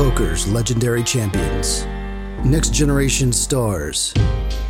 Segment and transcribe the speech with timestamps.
[0.00, 1.84] poker's legendary champions,
[2.42, 4.14] next generation stars,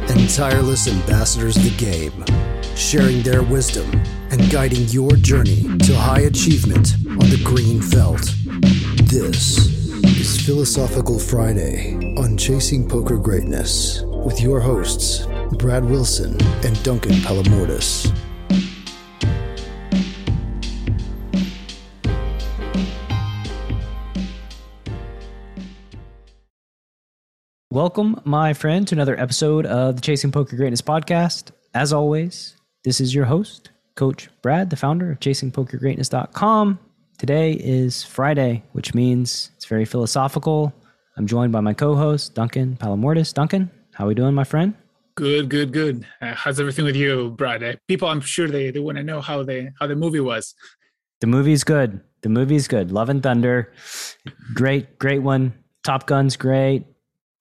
[0.08, 2.24] and tireless ambassadors of the game,
[2.74, 3.88] sharing their wisdom
[4.32, 8.35] and guiding your journey to high achievement on the green felt.
[9.04, 9.69] This
[10.19, 15.28] is Philosophical Friday on Chasing Poker Greatness with your hosts,
[15.58, 18.12] Brad Wilson and Duncan Palamourdas.
[27.73, 31.52] Welcome, my friend, to another episode of the Chasing Poker Greatness podcast.
[31.73, 36.80] As always, this is your host, Coach Brad, the founder of ChasingPokerGreatness.com.
[37.19, 40.73] Today is Friday, which means it's very philosophical.
[41.16, 43.33] I'm joined by my co-host, Duncan Palamourdas.
[43.33, 44.75] Duncan, how are we doing, my friend?
[45.14, 46.05] Good, good, good.
[46.20, 47.62] Uh, how's everything with you, Brad?
[47.62, 50.56] Uh, people, I'm sure they, they want to know how the how the movie was.
[51.20, 52.00] The movie's good.
[52.23, 52.91] The movie's good.
[52.91, 53.73] Love and Thunder,
[54.55, 55.55] great, great one.
[55.84, 56.84] Top Gun's great.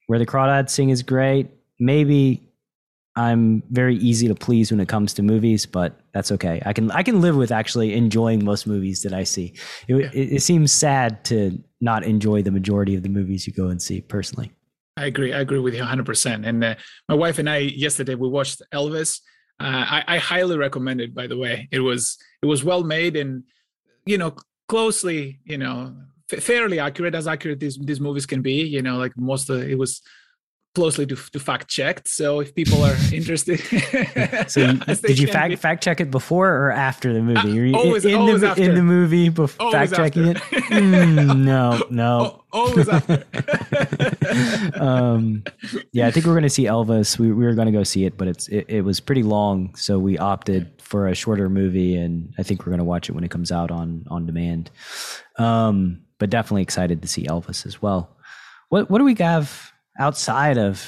[0.10, 1.52] Where the Crawdads Sing is great.
[1.80, 2.42] Maybe
[3.16, 6.60] I'm very easy to please when it comes to movies, but that's okay.
[6.66, 9.54] I can I can live with actually enjoying most movies that I see.
[9.88, 10.10] It, yeah.
[10.12, 13.80] it, it, seems sad to not enjoy the majority of the movies you go and
[13.80, 14.02] see.
[14.02, 14.52] Personally,
[14.98, 15.32] I agree.
[15.32, 16.08] I agree with you 100.
[16.08, 16.74] percent And uh,
[17.08, 19.20] my wife and I yesterday we watched Elvis.
[19.60, 21.14] Uh, I, I highly recommend it.
[21.14, 23.44] By the way, it was it was well made and
[24.08, 24.36] you know
[24.68, 25.96] closely you know
[26.30, 29.78] fairly accurate as accurate these these movies can be you know like most of it
[29.78, 30.02] was
[30.76, 33.60] closely to, to fact checked so if people are interested
[34.50, 35.56] so did you fact be.
[35.56, 37.74] fact check it before or after the movie?
[37.74, 38.62] Uh, always, in, always the after.
[38.64, 40.38] in the movie before fact checking it?
[40.38, 42.44] mm, no no.
[42.52, 43.26] Always after.
[44.80, 45.44] Um
[45.92, 47.18] yeah i think we're going to see elvis.
[47.18, 49.74] We, we were going to go see it but it's it, it was pretty long
[49.76, 53.14] so we opted for a shorter movie and i think we're going to watch it
[53.14, 54.70] when it comes out on on demand.
[55.38, 58.16] Um but definitely excited to see Elvis as well.
[58.70, 60.86] What what do we have outside of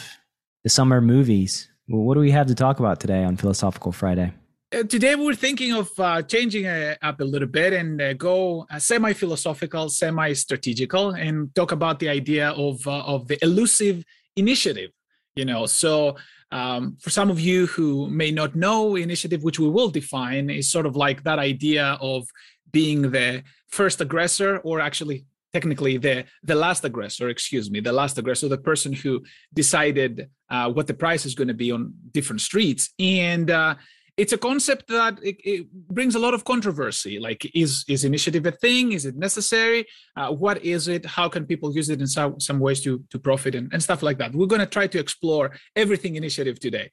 [0.63, 1.69] the summer movies?
[1.87, 4.33] What do we have to talk about today on Philosophical Friday?
[4.73, 8.65] Uh, today we're thinking of uh, changing uh, up a little bit and uh, go
[8.69, 14.91] uh, semi-philosophical, semi-strategical, and talk about the idea of uh, of the elusive initiative.
[15.35, 16.17] You know, so
[16.51, 20.69] um, for some of you who may not know, initiative, which we will define, is
[20.69, 22.27] sort of like that idea of
[22.71, 28.17] being the first aggressor or actually technically the the last aggressor excuse me the last
[28.17, 29.21] aggressor the person who
[29.53, 32.89] decided uh, what the price is going to be on different streets.
[32.99, 33.75] And uh,
[34.17, 37.19] it's a concept that it, it, brings a lot of controversy.
[37.19, 38.91] Like is is initiative a thing?
[38.91, 39.85] Is it necessary?
[40.17, 41.05] Uh, what is it?
[41.05, 44.03] How can people use it in some, some ways to to profit and, and stuff
[44.03, 44.33] like that?
[44.33, 46.91] We're going to try to explore everything initiative today.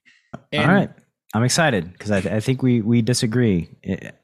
[0.53, 0.89] And all right
[1.33, 3.69] I'm excited because I, I, think we we disagree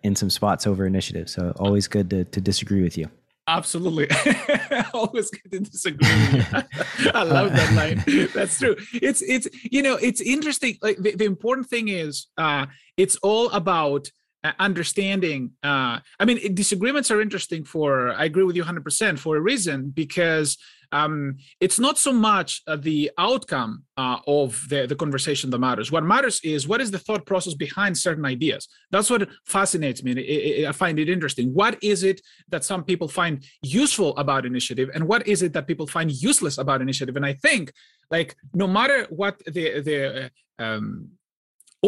[0.04, 1.30] in some spots over initiative.
[1.30, 3.10] So always good to, to disagree with you.
[3.48, 4.10] Absolutely,
[4.94, 6.08] always good to disagree.
[7.14, 8.30] I love that line.
[8.34, 8.76] That's true.
[8.92, 10.80] It's it's you know it's interesting.
[10.82, 12.66] Like the, the important thing is uh,
[12.98, 14.10] it's all about
[14.44, 19.38] uh, understanding uh, i mean disagreements are interesting for i agree with you 100% for
[19.38, 20.56] a reason because
[20.92, 25.92] um, it's not so much uh, the outcome uh, of the, the conversation that matters.
[25.92, 28.68] What matters is what is the thought process behind certain ideas.
[28.92, 30.66] That's what fascinates me.
[30.68, 31.54] I find it interesting.
[31.54, 35.68] What is it that some people find useful about initiative, and what is it that
[35.68, 37.16] people find useless about initiative?
[37.16, 37.72] And I think,
[38.12, 41.10] like, no matter what the the uh, um,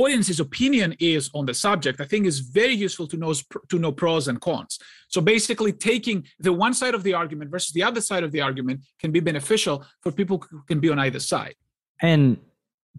[0.01, 3.33] audience's opinion is on the subject, I think is very useful to know
[3.69, 4.79] to know pros and cons.
[5.07, 8.41] So basically, taking the one side of the argument versus the other side of the
[8.41, 11.55] argument can be beneficial for people who can be on either side.
[12.01, 12.37] And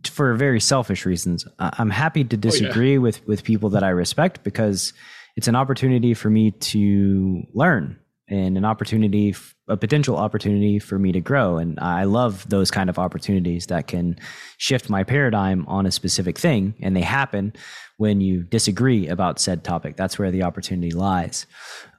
[0.05, 2.99] for very selfish reasons, I'm happy to disagree oh, yeah.
[2.99, 4.93] with with people that I respect because
[5.37, 7.99] it's an opportunity for me to learn
[8.29, 9.35] and an opportunity,
[9.69, 11.57] a potential opportunity for me to grow.
[11.57, 14.19] And I love those kind of opportunities that can
[14.59, 16.75] shift my paradigm on a specific thing.
[16.81, 17.55] And they happen
[17.97, 19.97] when you disagree about said topic.
[19.97, 21.47] That's where the opportunity lies.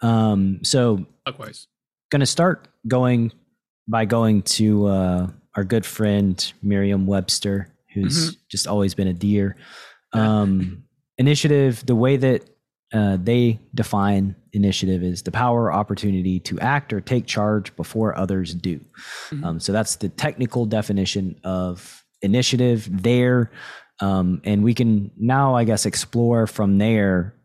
[0.01, 1.67] Um, so, likewise,
[2.09, 3.31] going to start going
[3.87, 8.39] by going to uh, our good friend Merriam Webster, who's mm-hmm.
[8.49, 9.55] just always been a dear.
[10.13, 10.85] Um,
[11.17, 12.49] initiative, the way that
[12.93, 18.53] uh, they define initiative is the power opportunity to act or take charge before others
[18.53, 18.79] do.
[19.29, 19.43] Mm-hmm.
[19.43, 23.51] Um, so that's the technical definition of initiative there.
[24.01, 27.35] Um, and we can now, I guess, explore from there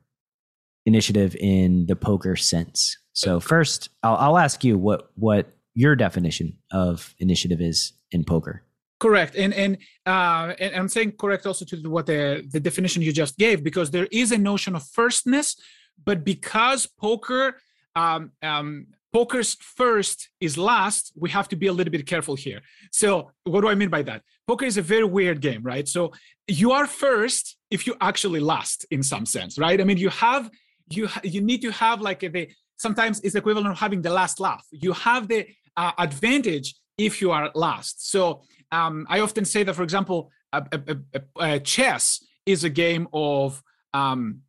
[0.87, 2.97] initiative in the poker sense.
[3.12, 8.62] So first, I'll, I'll ask you what what your definition of initiative is in poker.
[9.01, 13.12] Correct, and and uh, and I'm saying correct also to what the the definition you
[13.12, 15.56] just gave because there is a notion of firstness,
[16.02, 17.56] but because poker
[17.96, 21.12] um, um, poker's first is last.
[21.17, 22.61] We have to be a little bit careful here.
[22.91, 24.23] So, what do I mean by that?
[24.49, 25.87] Poker is a very weird game, right?
[25.88, 26.12] So,
[26.49, 29.81] you are first if you actually last in some sense, right?
[29.81, 30.50] I mean, you have
[30.91, 34.41] you you need to have like a, the sometimes it's equivalent of having the last
[34.41, 34.64] laugh.
[34.73, 35.46] You have the
[35.76, 38.11] uh, advantage if you are last.
[38.11, 38.43] So
[38.73, 43.62] um, I often say that, for example, a, a, a, chess is a game of
[43.93, 44.41] um,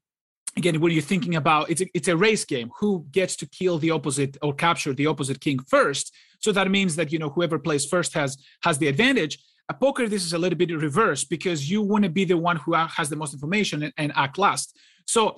[0.58, 1.70] again when you're thinking about?
[1.70, 2.72] It's a, it's a race game.
[2.80, 6.14] Who gets to kill the opposite or capture the opposite king first?
[6.40, 9.40] So that means that you know whoever plays first has has the advantage.
[9.70, 12.58] A poker this is a little bit reverse because you want to be the one
[12.58, 14.78] who has the most information and, and act last.
[15.06, 15.38] So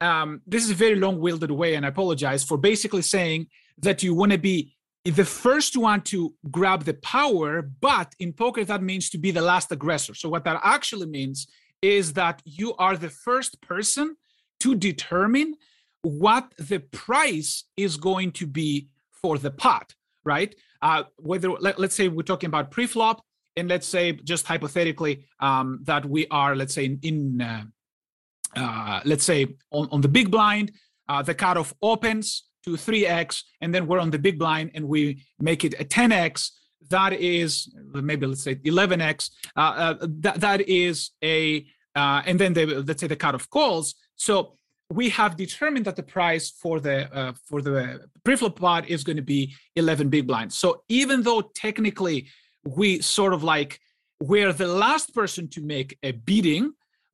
[0.00, 3.46] um, this is a very long-wielded way and i apologize for basically saying
[3.78, 4.74] that you want to be
[5.04, 9.40] the first one to grab the power but in poker that means to be the
[9.40, 10.14] last aggressor.
[10.14, 11.46] So what that actually means
[11.82, 14.16] is that you are the first person
[14.60, 15.56] to determine
[16.02, 20.54] what the price is going to be for the pot, right?
[20.82, 23.24] Uh, whether let, us say we're talking about pre-flop,
[23.56, 27.64] and let's say just hypothetically um, that we are, let's say in, in uh,
[28.56, 30.72] uh, let's say on, on the big blind,
[31.08, 35.24] uh, the cutoff opens to 3x, and then we're on the big blind and we
[35.38, 36.50] make it a 10x.
[36.90, 39.30] That is maybe let's say 11x.
[39.56, 41.66] Uh, uh, that that is a
[41.96, 44.56] and then the, let's say the cutoff calls so
[44.90, 49.16] we have determined that the price for the uh, for the preflop pot is going
[49.16, 50.56] to be 11 big blinds.
[50.56, 52.28] So even though technically
[52.64, 53.80] we sort of like
[54.20, 56.72] we're the last person to make a bidding,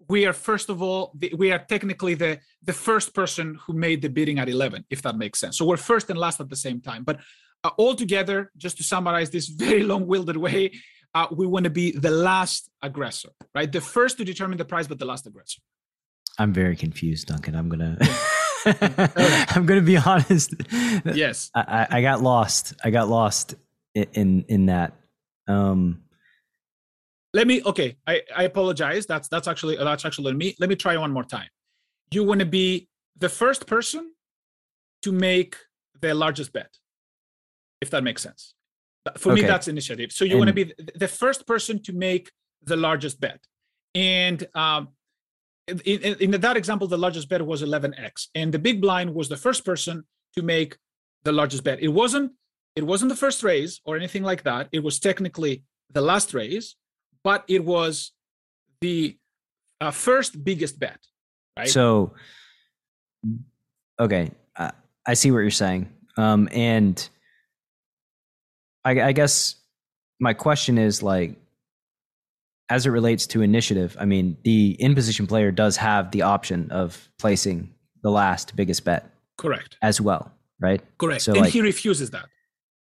[0.09, 4.09] we are first of all we are technically the the first person who made the
[4.09, 5.57] bidding at 11, if that makes sense.
[5.57, 7.05] So we're first and last at the same time.
[7.05, 7.21] But
[7.65, 10.73] uh, altogether, just to summarize this very long-wielded way,
[11.15, 13.71] uh, we want to be the last aggressor, right?
[13.71, 15.61] The first to determine the price, but the last aggressor.
[16.41, 17.55] I'm very confused, Duncan.
[17.55, 17.99] I'm gonna
[19.55, 20.55] I'm gonna be honest.
[21.05, 21.51] Yes.
[21.55, 22.73] I, I got lost.
[22.83, 23.57] I got lost
[23.95, 24.95] in in, that.
[25.47, 26.01] Um
[27.35, 30.97] let me okay I, I apologize that's that's actually that's actually me let me try
[30.97, 31.49] one more time
[32.11, 32.89] you want to be
[33.19, 34.13] the first person
[35.03, 35.57] to make
[36.01, 36.71] the largest bet
[37.81, 38.55] if that makes sense
[39.17, 39.43] for okay.
[39.43, 42.33] me that's initiative so you want to be the first person to make
[42.65, 43.39] the largest bet
[43.95, 44.89] and um,
[45.85, 49.37] in, in, that example, the largest bet was 11x, and the big blind was the
[49.37, 50.05] first person
[50.37, 50.77] to make
[51.25, 51.81] the largest bet.
[51.81, 52.33] It wasn't
[52.77, 54.69] it wasn't the first raise or anything like that.
[54.73, 56.77] It was technically the last raise,
[57.25, 58.13] but it was
[58.81, 59.19] the
[59.81, 60.99] uh, first biggest bet.
[61.59, 61.69] Right.
[61.69, 62.15] So,
[63.99, 64.71] okay, uh,
[65.07, 67.09] I see what you're saying, um, and
[68.85, 69.57] I, I guess
[70.21, 71.35] my question is like
[72.71, 76.71] as it relates to initiative, I mean, the in position player does have the option
[76.71, 79.11] of placing the last biggest bet.
[79.37, 79.77] Correct.
[79.83, 80.81] As well, right?
[80.99, 81.23] Correct.
[81.23, 82.27] So and like, he refuses that.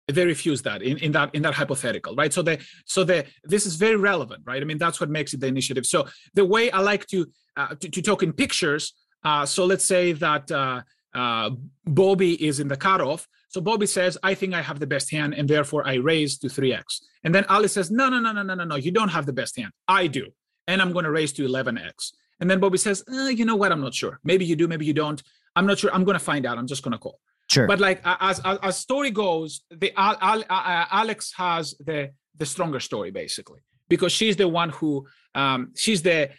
[0.09, 2.31] They refuse that in, in that in that hypothetical, right?
[2.31, 4.61] So the so the this is very relevant, right?
[4.61, 5.85] I mean, that's what makes it the initiative.
[5.85, 7.25] So the way I like to
[7.57, 8.93] uh, to, to, talk in pictures.
[9.23, 10.81] Uh, so let's say that uh,
[11.13, 11.49] uh,
[11.85, 13.27] Bobby is in the cutoff.
[13.57, 16.47] So Bobby says, I think I have the best hand, and therefore I raise to
[16.47, 17.01] 3x.
[17.23, 19.33] And then Ali says, No, no, no, no, no, no, no, you don't have the
[19.33, 19.71] best hand.
[19.87, 20.27] I do.
[20.67, 22.11] And I'm going to raise to 11x.
[22.39, 23.71] And then Bobby says, uh, You know what?
[23.71, 24.19] I'm not sure.
[24.23, 25.23] Maybe you do, maybe you don't.
[25.55, 25.91] I'm not sure.
[25.91, 26.59] I'm going to find out.
[26.59, 27.19] I'm just going to call.
[27.49, 27.65] Sure.
[27.65, 32.45] But like as, as, as story goes, the Al, Al, uh, Alex has the the
[32.45, 36.29] stronger story basically because she's the one who um, she's the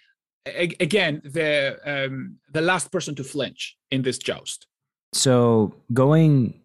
[0.46, 4.68] again the um, the last person to flinch in this joust.
[5.12, 6.60] So going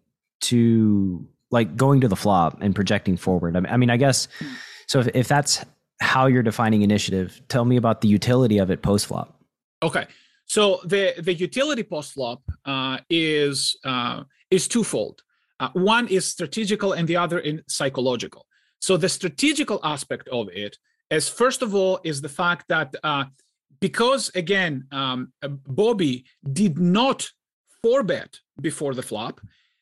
[0.50, 3.56] to like going to the flop and projecting forward.
[3.56, 4.28] I mean, I guess
[4.86, 5.00] so.
[5.00, 5.64] If, if that's
[6.00, 9.40] how you're defining initiative, tell me about the utility of it post flop.
[9.82, 10.06] Okay,
[10.46, 15.22] so the the utility post flop uh, is uh, is twofold.
[15.60, 18.46] Uh, one is strategical, and the other in psychological.
[18.80, 20.76] So the strategical aspect of it
[21.10, 23.24] is first of all is the fact that uh,
[23.80, 25.32] because again, um,
[25.66, 27.30] Bobby did not
[27.82, 29.40] four bet before the flop,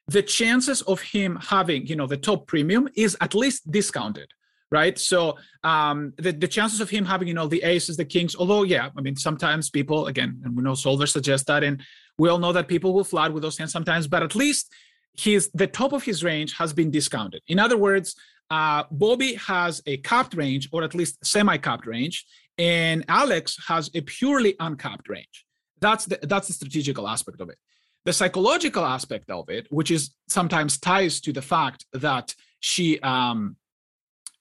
[0.09, 4.30] the chances of him having, you know, the top premium is at least discounted,
[4.71, 4.99] right?
[4.99, 8.62] So um, the, the chances of him having, you know, the aces, the kings, although,
[8.64, 11.82] yeah, I mean, sometimes people, again, and we know Solver suggests that, and
[12.18, 14.73] we all know that people will flat with those hands sometimes, but at least
[15.14, 17.42] his the top of his range has been discounted.
[17.47, 18.16] In other words,
[18.50, 22.26] uh, Bobby has a capped range, or at least semi-capped range,
[22.59, 25.47] and Alex has a purely uncapped range.
[25.80, 27.59] That's the that's the strategical aspect of it.
[28.04, 33.56] The psychological aspect of it, which is sometimes ties to the fact that she um,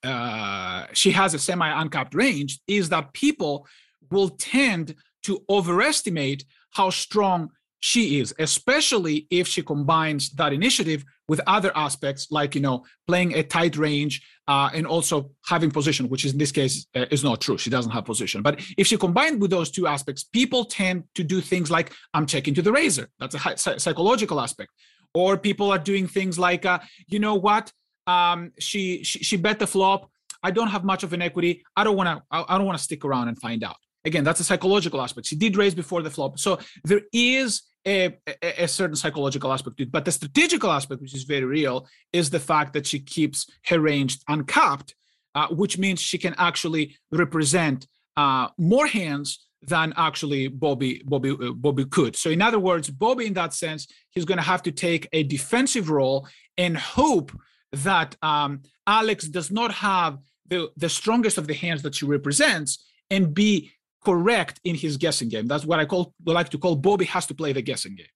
[0.02, 3.66] uh, she has a semi uncapped range, is that people
[4.10, 7.50] will tend to overestimate how strong
[7.80, 13.34] she is, especially if she combines that initiative with other aspects like you know playing
[13.34, 17.22] a tight range uh, and also having position, which is in this case uh, is
[17.22, 17.56] not true.
[17.56, 18.42] She doesn't have position.
[18.42, 22.26] But if she combined with those two aspects, people tend to do things like I'm
[22.26, 23.08] checking to the raiser.
[23.20, 24.70] That's a psychological aspect.
[25.14, 27.72] Or people are doing things like, uh, you know what?
[28.06, 30.10] Um, she, she she bet the flop.
[30.42, 31.62] I don't have much of an equity.
[31.76, 32.22] I don't want to.
[32.30, 33.76] I, I don't want to stick around and find out.
[34.04, 35.28] Again, that's a psychological aspect.
[35.28, 39.76] She did raise before the flop, so there is a, a, a, certain psychological aspect
[39.76, 39.92] to it.
[39.92, 43.80] But the strategical aspect, which is very real, is the fact that she keeps her
[43.80, 44.94] range uncapped,
[45.34, 47.86] uh, which means she can actually represent
[48.16, 52.16] uh, more hands than actually Bobby Bobby uh, Bobby could.
[52.16, 55.22] So in other words, Bobby in that sense, he's going to have to take a
[55.22, 57.32] defensive role and hope
[57.72, 62.84] that um, Alex does not have the the strongest of the hands that she represents
[63.10, 63.72] and be
[64.04, 65.46] correct in his guessing game.
[65.46, 68.06] That's what I call like to call Bobby has to play the guessing game.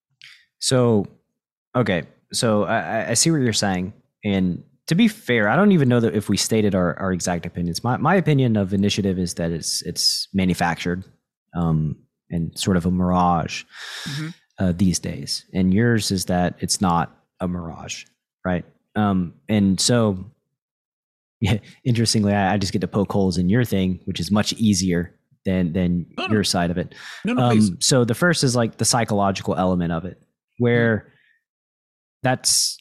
[0.59, 1.07] So,
[1.75, 3.93] okay, so I, I see what you're saying,
[4.25, 7.47] and to be fair, I don't even know that if we stated our, our exact
[7.47, 7.83] opinions.
[7.83, 11.05] My my opinion of initiative is that it's it's manufactured,
[11.55, 11.97] um,
[12.31, 13.65] and sort of a mirage
[14.05, 14.29] mm-hmm.
[14.59, 18.05] uh, these days, and yours is that it's not a mirage,
[18.45, 18.65] right?
[18.95, 20.25] Um, and so
[21.41, 24.55] yeah, interestingly, I, I, just get to poke holes in your thing, which is much
[24.55, 25.15] easier
[25.47, 26.95] than than no, your side of it.
[27.25, 30.21] No, no, um, so the first is like the psychological element of it,
[30.59, 31.09] where mm-hmm.
[32.25, 32.77] that's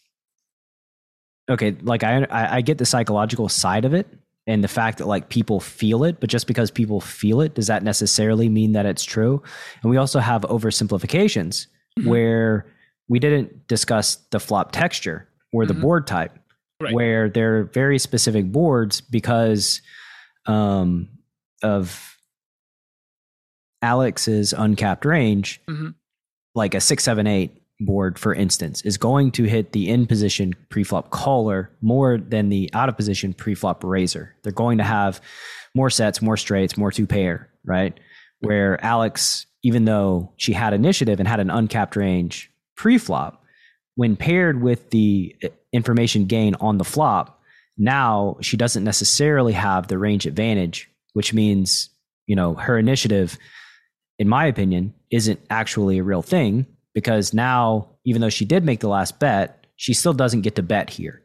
[1.50, 1.77] okay.
[1.81, 4.07] Like I, I get the psychological side of it
[4.48, 7.67] and the fact that like people feel it, but just because people feel it, does
[7.67, 9.41] that necessarily mean that it's true?
[9.81, 11.67] And we also have oversimplifications
[11.98, 12.10] mm-hmm.
[12.10, 12.65] where
[13.07, 15.84] we didn't discuss the flop texture or the mm-hmm.
[15.84, 16.38] board type,
[16.81, 16.93] right.
[16.93, 19.81] where they're very specific boards because
[20.48, 21.10] um,
[21.63, 22.14] of
[23.86, 25.89] Alex's uncapped range, mm-hmm.
[26.56, 30.56] like a six, seven, eight board, for instance, is going to hit the in position
[30.70, 34.36] preflop caller more than the out of position preflop raiser.
[34.42, 35.22] They're going to have
[35.75, 37.98] more sets, more straights, more two pair, right?
[38.39, 43.38] Where Alex, even though she had initiative and had an uncapped range preflop,
[43.96, 47.39] when paired with the uh, information gain on the flop,
[47.77, 51.89] now she doesn't necessarily have the range advantage, which means,
[52.25, 53.38] you know, her initiative
[54.19, 58.79] in my opinion, isn't actually a real thing because now, even though she did make
[58.79, 61.22] the last bet, she still doesn't get to bet here.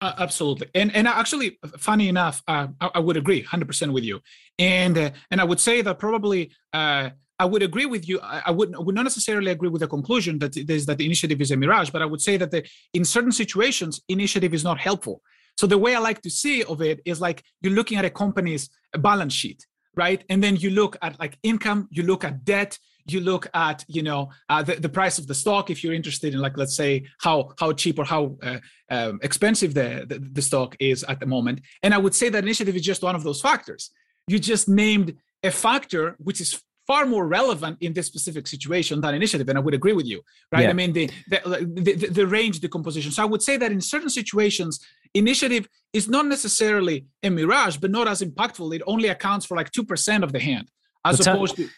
[0.00, 4.20] Uh, absolutely, and and actually, funny enough, uh, I, I, would agree 100% with you,
[4.58, 8.20] and uh, and I would say that probably uh, I would agree with you.
[8.20, 11.40] I, I would would not necessarily agree with the conclusion that is that the initiative
[11.40, 14.78] is a mirage, but I would say that the, in certain situations, initiative is not
[14.78, 15.22] helpful.
[15.56, 18.10] So the way I like to see of it is like you're looking at a
[18.10, 19.66] company's balance sheet,
[19.96, 20.22] right?
[20.28, 24.02] And then you look at like income, you look at debt, you look at you
[24.02, 27.04] know uh, the, the price of the stock if you're interested in like let's say
[27.20, 28.58] how how cheap or how uh,
[28.90, 32.42] um, expensive the, the, the stock is at the moment and i would say that
[32.42, 33.90] initiative is just one of those factors
[34.26, 39.14] you just named a factor which is far more relevant in this specific situation than
[39.14, 40.20] initiative and i would agree with you
[40.52, 40.64] right?
[40.64, 40.70] Yeah.
[40.70, 41.38] i mean the the,
[41.74, 44.80] the the range decomposition so i would say that in certain situations
[45.14, 48.74] initiative is not necessarily a mirage but not as impactful.
[48.74, 50.70] It only accounts for like 2% of the hand
[51.04, 51.68] as opposed to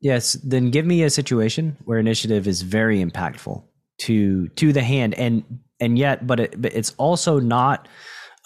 [0.00, 3.62] yes then give me a situation where initiative is very impactful
[3.98, 5.44] to to the hand and
[5.80, 7.86] and yet but, it, but it's also not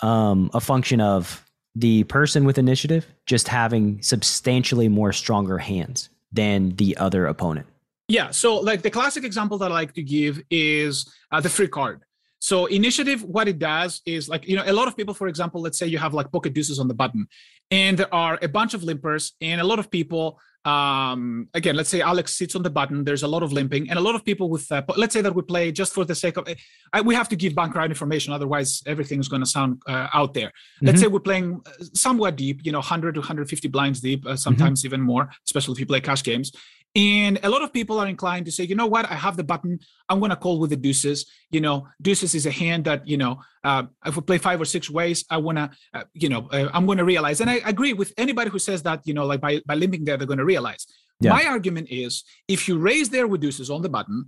[0.02, 6.74] um, a function of the person with initiative just having substantially more stronger hands than
[6.76, 7.66] the other opponent.
[8.08, 8.30] Yeah.
[8.30, 12.02] So, like the classic example that I like to give is uh, the free card.
[12.40, 15.60] So, initiative, what it does is like, you know, a lot of people, for example,
[15.60, 17.26] let's say you have like pocket deuces on the button,
[17.70, 21.88] and there are a bunch of limpers, and a lot of people um again let's
[21.88, 24.24] say alex sits on the button there's a lot of limping and a lot of
[24.24, 26.48] people with uh, let's say that we play just for the sake of
[26.92, 30.34] I, we have to give bankrupt information otherwise everything is going to sound uh, out
[30.34, 30.86] there mm-hmm.
[30.86, 34.36] let's say we're playing uh, somewhat deep you know 100 to 150 blinds deep uh,
[34.36, 34.94] sometimes mm-hmm.
[34.94, 36.52] even more especially if you play cash games
[36.94, 39.44] and a lot of people are inclined to say, you know what, I have the
[39.44, 39.80] button.
[40.10, 41.24] I'm going to call with the deuces.
[41.50, 44.66] You know, deuces is a hand that, you know, uh, if we play five or
[44.66, 47.40] six ways, I want to, uh, you know, uh, I'm going to realize.
[47.40, 50.18] And I agree with anybody who says that, you know, like by, by limping there,
[50.18, 50.86] they're going to realize.
[51.20, 51.32] Yeah.
[51.32, 54.26] My argument is if you raise there with deuces on the button,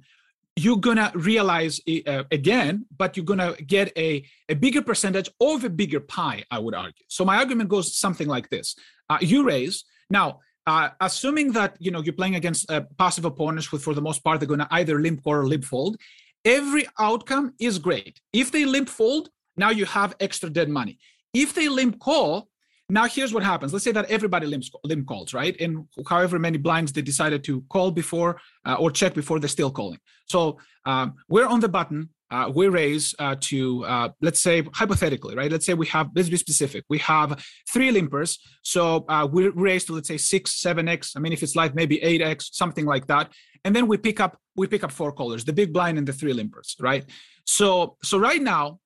[0.56, 5.28] you're going to realize uh, again, but you're going to get a, a bigger percentage
[5.40, 7.04] of a bigger pie, I would argue.
[7.08, 8.76] So my argument goes something like this.
[9.10, 9.84] Uh, you raise.
[10.08, 14.02] Now, uh, assuming that you know you're playing against uh, passive opponents who for the
[14.02, 15.96] most part they're going to either limp or limp fold
[16.44, 20.98] every outcome is great if they limp fold now you have extra dead money
[21.32, 22.48] if they limp call
[22.90, 23.72] Now here's what happens.
[23.72, 25.56] Let's say that everybody limp, limp calls, right?
[25.58, 29.70] And however many blinds they decided to call before uh, or check before they're still
[29.70, 29.98] calling.
[30.26, 32.10] So um, we're on the button.
[32.34, 35.52] Uh, we raise uh, to uh, let's say hypothetically, right?
[35.52, 36.82] Let's say we have let's be specific.
[36.88, 37.28] We have
[37.70, 41.14] three limpers, so uh, we raise to let's say six, seven x.
[41.16, 43.30] I mean, if it's live, maybe eight x, something like that.
[43.64, 46.12] And then we pick up we pick up four callers, the big blind and the
[46.12, 47.04] three limpers, right?
[47.46, 48.80] So so right now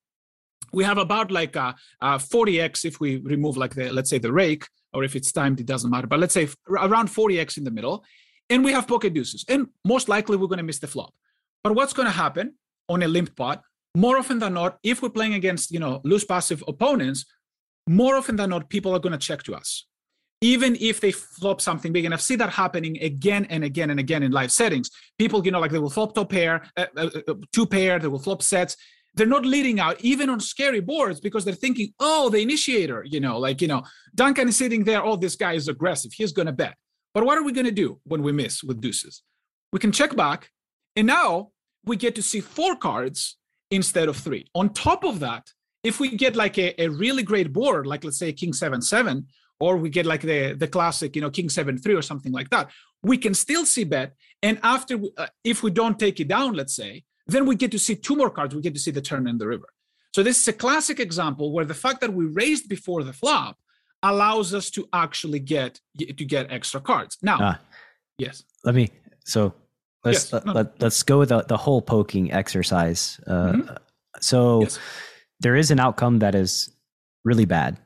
[0.71, 4.31] we have about like a, a 40x if we remove like the let's say the
[4.31, 7.71] rake or if it's timed it doesn't matter but let's say around 40x in the
[7.71, 8.03] middle
[8.51, 11.13] and we have pocket deuces and most likely we're going to miss the flop
[11.63, 12.53] but what's going to happen
[12.89, 13.61] on a limp pot
[13.95, 17.25] more often than not if we're playing against you know loose passive opponents
[17.87, 19.85] more often than not people are going to check to us
[20.41, 23.99] even if they flop something big and i've seen that happening again and again and
[23.99, 27.09] again in live settings people you know like they will flop top pair uh, uh,
[27.27, 28.75] uh two pair they will flop sets
[29.15, 33.19] they're not leading out even on scary boards because they're thinking, oh, the initiator, you
[33.19, 33.83] know, like, you know,
[34.15, 36.13] Duncan is sitting there, oh, this guy is aggressive.
[36.13, 36.75] He's going to bet.
[37.13, 39.23] But what are we going to do when we miss with deuces?
[39.73, 40.51] We can check back.
[40.95, 41.49] And now
[41.89, 43.37] we get to see four cards
[43.71, 44.45] instead of three.
[44.55, 45.51] On top of that,
[45.83, 49.25] if we get like a, a really great board, like let's say King 7 7,
[49.59, 52.49] or we get like the, the classic, you know, King 7 3 or something like
[52.51, 52.69] that,
[53.03, 54.13] we can still c-bet.
[54.41, 57.79] And after, uh, if we don't take it down, let's say, then we get to
[57.79, 58.55] see two more cards.
[58.55, 59.67] We get to see the turn and the river.
[60.15, 63.57] So this is a classic example where the fact that we raised before the flop
[64.01, 67.17] allows us to actually get to get extra cards.
[67.21, 67.59] Now, ah,
[68.17, 68.43] yes.
[68.63, 68.89] Let me.
[69.25, 69.53] So
[70.03, 70.53] let's yes, let, no.
[70.53, 73.19] let, us go with the, the whole poking exercise.
[73.27, 73.75] Uh, mm-hmm.
[74.21, 74.79] So yes.
[75.39, 76.69] there is an outcome that is
[77.25, 77.77] really bad,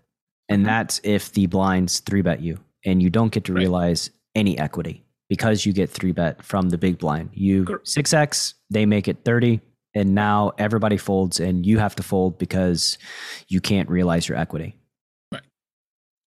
[0.50, 0.68] and mm-hmm.
[0.68, 3.60] that's if the blinds three bet you and you don't get to right.
[3.60, 7.30] realize any equity because you get three bet from the big blind.
[7.34, 9.62] You six X, they make it 30,
[9.96, 12.98] and now everybody folds and you have to fold because
[13.48, 14.76] you can't realize your equity.
[15.32, 15.44] Right.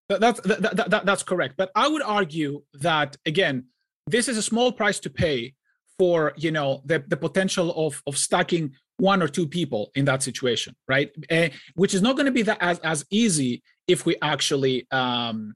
[0.09, 1.55] That's that, that, that, that's correct.
[1.57, 3.67] But I would argue that again,
[4.07, 5.55] this is a small price to pay
[5.99, 10.23] for you know the, the potential of of stacking one or two people in that
[10.23, 11.11] situation, right?
[11.31, 15.55] Uh, which is not going to be that as as easy if we actually um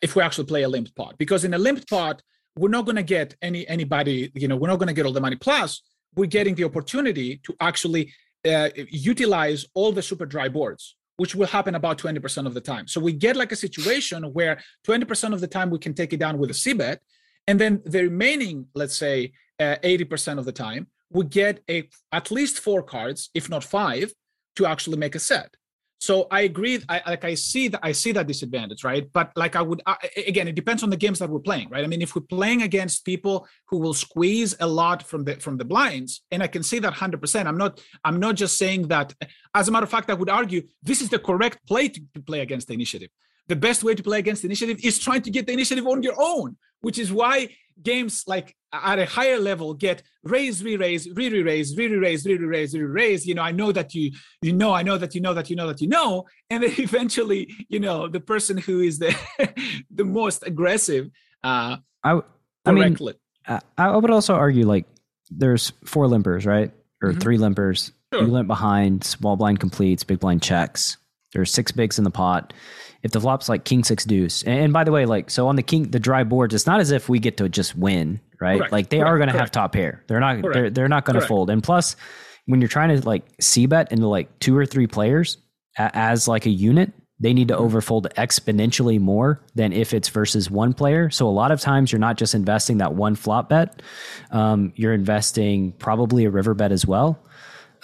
[0.00, 1.16] if we actually play a limped pot.
[1.18, 2.22] Because in a limped pot
[2.56, 5.12] we're not going to get any anybody you know we're not going to get all
[5.12, 5.36] the money.
[5.36, 5.82] Plus
[6.14, 8.12] we're getting the opportunity to actually
[8.46, 12.88] uh, utilize all the super dry boards which will happen about 20% of the time.
[12.88, 16.16] So we get like a situation where 20% of the time we can take it
[16.16, 17.00] down with a c-bet
[17.46, 22.30] and then the remaining let's say uh, 80% of the time we get a at
[22.30, 24.12] least four cards if not five
[24.56, 25.50] to actually make a set
[26.02, 26.82] so I agree.
[26.88, 29.06] I like I see that I see that disadvantage, right?
[29.12, 29.96] But like I would I,
[30.26, 31.84] again, it depends on the games that we're playing, right?
[31.84, 35.58] I mean, if we're playing against people who will squeeze a lot from the from
[35.58, 37.46] the blinds, and I can see that hundred percent.
[37.46, 39.14] I'm not I'm not just saying that.
[39.54, 42.20] As a matter of fact, I would argue this is the correct play to, to
[42.20, 43.10] play against the initiative.
[43.46, 46.02] The best way to play against the initiative is trying to get the initiative on
[46.02, 47.50] your own, which is why
[47.82, 53.26] games like at a higher level get raise, re-raise, re-raise, re-raise, re-raise, re-raise.
[53.26, 55.56] You know, I know that you, you know, I know that you know that you
[55.56, 59.14] know that you know, and then eventually, you know, the person who is the
[59.90, 61.10] the most aggressive.
[61.44, 62.20] Uh, I,
[62.64, 62.96] I mean,
[63.76, 64.86] I would also argue like
[65.30, 66.70] there's four limpers, right,
[67.02, 67.20] or mm-hmm.
[67.20, 67.92] three limpers.
[68.12, 68.22] Sure.
[68.22, 70.98] You limp behind, small blind completes, big blind checks.
[71.32, 72.52] There's six bigs in the pot
[73.02, 75.56] if the flop's like king six deuce and, and, by the way like so on
[75.56, 78.58] the king the dry boards it's not as if we get to just win right
[78.58, 78.72] correct.
[78.72, 79.10] like they correct.
[79.10, 80.54] are going to have top pair they're not correct.
[80.54, 81.96] they're, they're not going to fold and plus
[82.46, 85.38] when you're trying to like c bet into like two or three players
[85.78, 87.76] a, as like a unit they need to mm-hmm.
[87.76, 91.08] overfold exponentially more than if it's versus one player.
[91.08, 93.80] So a lot of times you're not just investing that one flop bet,
[94.32, 97.24] um, you're investing probably a river bet as well,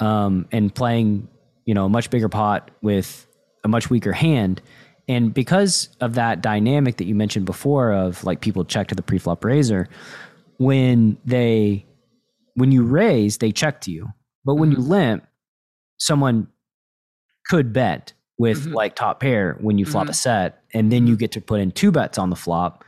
[0.00, 1.28] um, and playing
[1.64, 3.26] you know a much bigger pot with
[3.64, 4.60] a much weaker hand.
[5.08, 9.02] And because of that dynamic that you mentioned before of like people check to the
[9.02, 9.88] preflop raiser,
[10.58, 11.86] when they
[12.54, 14.08] when you raise, they check to you.
[14.44, 14.82] But when mm-hmm.
[14.82, 15.26] you limp,
[15.98, 16.48] someone
[17.46, 18.74] could bet with mm-hmm.
[18.74, 20.10] like top pair when you flop mm-hmm.
[20.10, 21.20] a set, and then you mm-hmm.
[21.20, 22.84] get to put in two bets on the flop.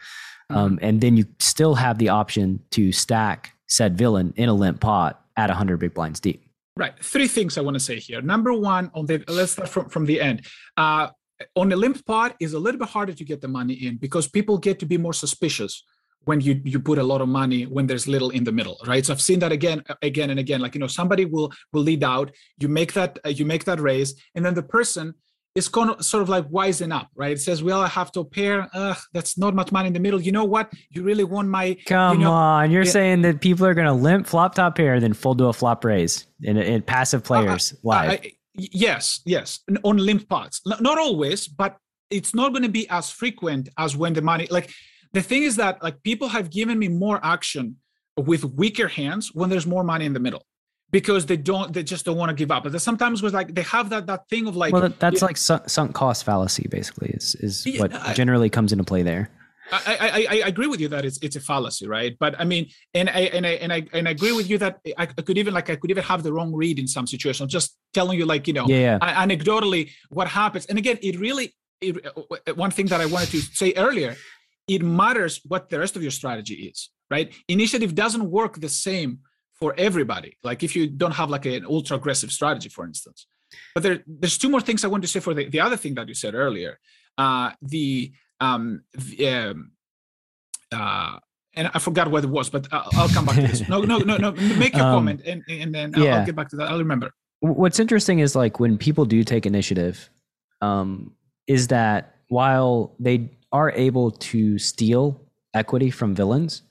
[0.51, 0.85] Um, mm-hmm.
[0.85, 5.25] and then you still have the option to stack said villain in a limp pot
[5.37, 6.45] at 100 big blinds deep.
[6.77, 6.93] Right.
[7.03, 8.21] Three things I want to say here.
[8.21, 10.47] Number one, on the let's start from, from the end.
[10.77, 11.09] Uh,
[11.57, 14.29] on the limp pot is a little bit harder to get the money in because
[14.29, 15.85] people get to be more suspicious
[16.25, 19.05] when you you put a lot of money when there's little in the middle right?
[19.05, 20.61] So i've seen that again again and again.
[20.61, 23.81] Like you know somebody will will lead out you make that uh, you make that
[23.81, 25.15] raise and then the person
[25.57, 27.33] is kind of sort of like wising up right?
[27.33, 28.69] It says well i have to pair.
[28.75, 30.21] Ugh, that's not much money in the middle.
[30.21, 30.73] You know what?
[30.91, 32.71] You really want my come you know, on.
[32.71, 35.53] You're saying that people are going to limp flop top pair then fold to a
[35.53, 38.21] flop raise in, in passive players uh, live
[38.55, 41.77] yes yes on limp pots not always but
[42.11, 44.71] it's not going to be as frequent as when the money like
[45.13, 47.77] the thing is that like people have given me more action
[48.17, 50.45] with weaker hands when there's more money in the middle
[50.91, 52.65] because they don't they just don't want to give up.
[52.65, 55.37] But sometimes with like they have that that thing of like well that's yeah, like
[55.37, 59.31] sunk cost fallacy basically is is yeah, what I, generally comes into play there
[59.73, 62.17] I, I, I agree with you that it's it's a fallacy, right?
[62.19, 64.81] But I mean, and I and I and I and I agree with you that
[64.99, 67.53] I, could even like I could even have the wrong read in some situations.
[67.53, 69.27] just telling you, like you know, yeah, yeah.
[69.27, 70.67] anecdotally what happens.
[70.67, 74.17] And again, it really it, one thing that I wanted to say earlier,
[74.69, 77.33] it matters what the rest of your strategy is, right?
[77.49, 79.21] Initiative doesn't work the same
[79.55, 80.37] for everybody.
[80.43, 83.27] Like if you don't have like an ultra aggressive strategy, for instance.
[83.75, 85.95] But there, there's two more things I want to say for the, the other thing
[85.95, 86.79] that you said earlier.
[87.19, 88.85] Uh, the um,
[89.27, 89.73] um
[90.73, 91.19] uh,
[91.55, 93.69] and I forgot what it was, but I'll, I'll come back to this.
[93.69, 94.33] No, no, no, no.
[94.33, 96.19] Make your um, comment, and and then I'll, yeah.
[96.19, 96.69] I'll, get back to that.
[96.69, 97.11] I'll remember.
[97.41, 100.11] What's interesting is like when people do take initiative,
[100.61, 101.15] um,
[101.47, 105.21] is that while they are able to steal
[105.55, 106.63] equity from villains,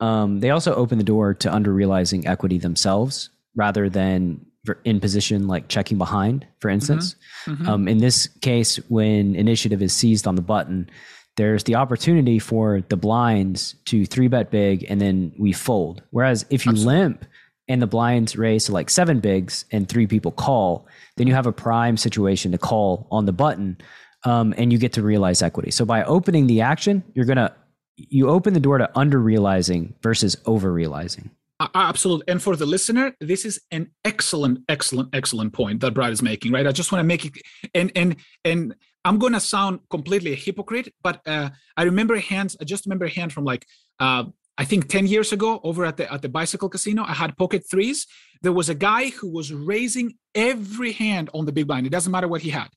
[0.00, 4.44] um, they also open the door to under realizing equity themselves rather than
[4.84, 7.16] in position like checking behind, for instance.
[7.46, 7.62] Mm-hmm.
[7.62, 7.68] Mm-hmm.
[7.68, 10.88] Um, in this case, when initiative is seized on the button,
[11.36, 16.02] there's the opportunity for the blinds to three bet big and then we fold.
[16.10, 17.00] Whereas if you Absolutely.
[17.00, 17.24] limp
[17.68, 21.46] and the blinds raise to like seven bigs and three people call, then you have
[21.46, 23.78] a prime situation to call on the button
[24.24, 25.70] um, and you get to realize equity.
[25.70, 27.54] So by opening the action, you're gonna
[27.96, 31.30] you open the door to under realizing versus over realizing.
[31.74, 32.24] Absolutely.
[32.28, 36.52] And for the listener, this is an excellent, excellent, excellent point that Brad is making,
[36.52, 36.66] right?
[36.66, 37.32] I just want to make it
[37.74, 38.74] and and and
[39.04, 43.04] I'm gonna sound completely a hypocrite, but uh, I remember a hand, I just remember
[43.04, 43.66] a hand from like
[44.00, 44.24] uh,
[44.56, 47.04] I think 10 years ago over at the at the bicycle casino.
[47.04, 48.06] I had pocket threes.
[48.42, 51.86] There was a guy who was raising every hand on the big blind.
[51.86, 52.68] It doesn't matter what he had.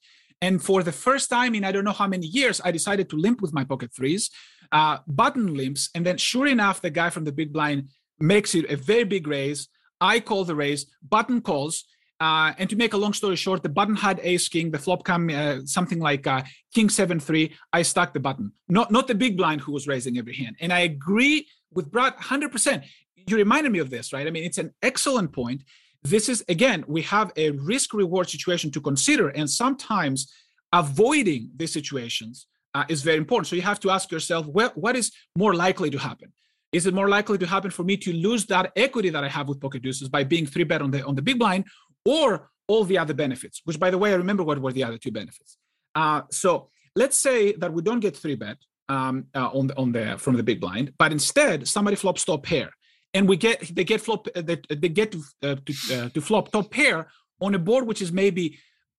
[0.42, 3.16] And for the first time in I don't know how many years, I decided to
[3.16, 4.30] limp with my pocket threes,
[4.72, 5.90] uh, button limps.
[5.96, 9.28] And then sure enough, the guy from the big blind makes it a very big
[9.28, 9.70] raise.
[10.00, 11.86] I call the raise, button calls.
[12.20, 15.04] Uh, and to make a long story short, the button had ace king, the flop
[15.04, 16.42] come uh, something like uh,
[16.74, 17.54] king seven three.
[17.74, 20.56] I stuck the button, not not the big blind who was raising every hand.
[20.60, 22.84] And I agree with Brad 100%.
[23.28, 24.26] You reminded me of this, right?
[24.26, 25.62] I mean, it's an excellent point
[26.04, 30.32] this is again we have a risk reward situation to consider and sometimes
[30.74, 34.96] avoiding these situations uh, is very important so you have to ask yourself well, what
[34.96, 36.32] is more likely to happen
[36.72, 39.48] is it more likely to happen for me to lose that equity that i have
[39.48, 41.66] with pocket deuces by being three bet on the on the big blind
[42.06, 44.98] or all the other benefits which by the way i remember what were the other
[44.98, 45.58] two benefits
[45.96, 48.58] uh, so let's say that we don't get three bet
[48.90, 52.44] um, uh, on the on the from the big blind but instead somebody flops top
[52.44, 52.70] pair
[53.14, 56.22] and we get they get flop uh, they, they get to uh, to, uh, to
[56.22, 57.08] flop top pair
[57.42, 58.58] on a board which is maybe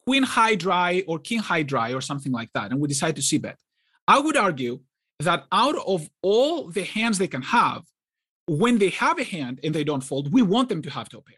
[0.09, 3.21] queen high dry or king high dry or something like that, and we decide to
[3.21, 3.59] c-bet.
[4.07, 4.81] I would argue
[5.21, 7.83] that out of all the hands they can have,
[8.47, 11.27] when they have a hand and they don't fold, we want them to have top
[11.27, 11.37] pair.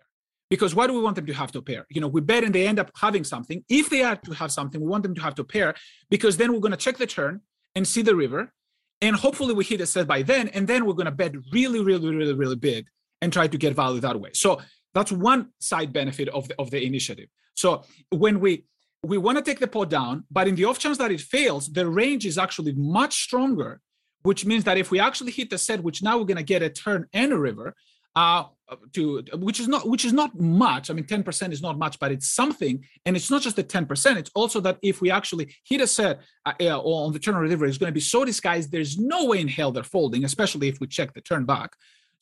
[0.49, 1.87] Because why do we want them to have top pair?
[1.91, 3.65] You know, we bet and they end up having something.
[3.69, 5.75] If they are to have something, we want them to have top pair
[6.11, 7.41] because then we're going to check the turn
[7.75, 8.53] and see the river
[9.01, 11.83] and hopefully we hit a set by then and then we're going to bet really
[11.83, 12.87] really really really big
[13.23, 14.61] and try to get value that way so
[14.95, 18.65] that's one side benefit of the, of the initiative so when we
[19.03, 21.69] we want to take the pot down but in the off chance that it fails
[21.73, 23.81] the range is actually much stronger
[24.23, 26.63] which means that if we actually hit the set which now we're going to get
[26.63, 27.75] a turn and a river
[28.17, 28.45] uh,
[28.93, 30.91] to which is not which is not much.
[30.91, 32.85] I mean, 10% is not much, but it's something.
[33.07, 34.17] And it's not just the 10%.
[34.17, 37.67] It's also that if we actually hit a set uh, on the turn or river,
[37.67, 38.73] it's going to be so disguised.
[38.73, 41.73] There's no way in hell they're folding, especially if we check the turn back.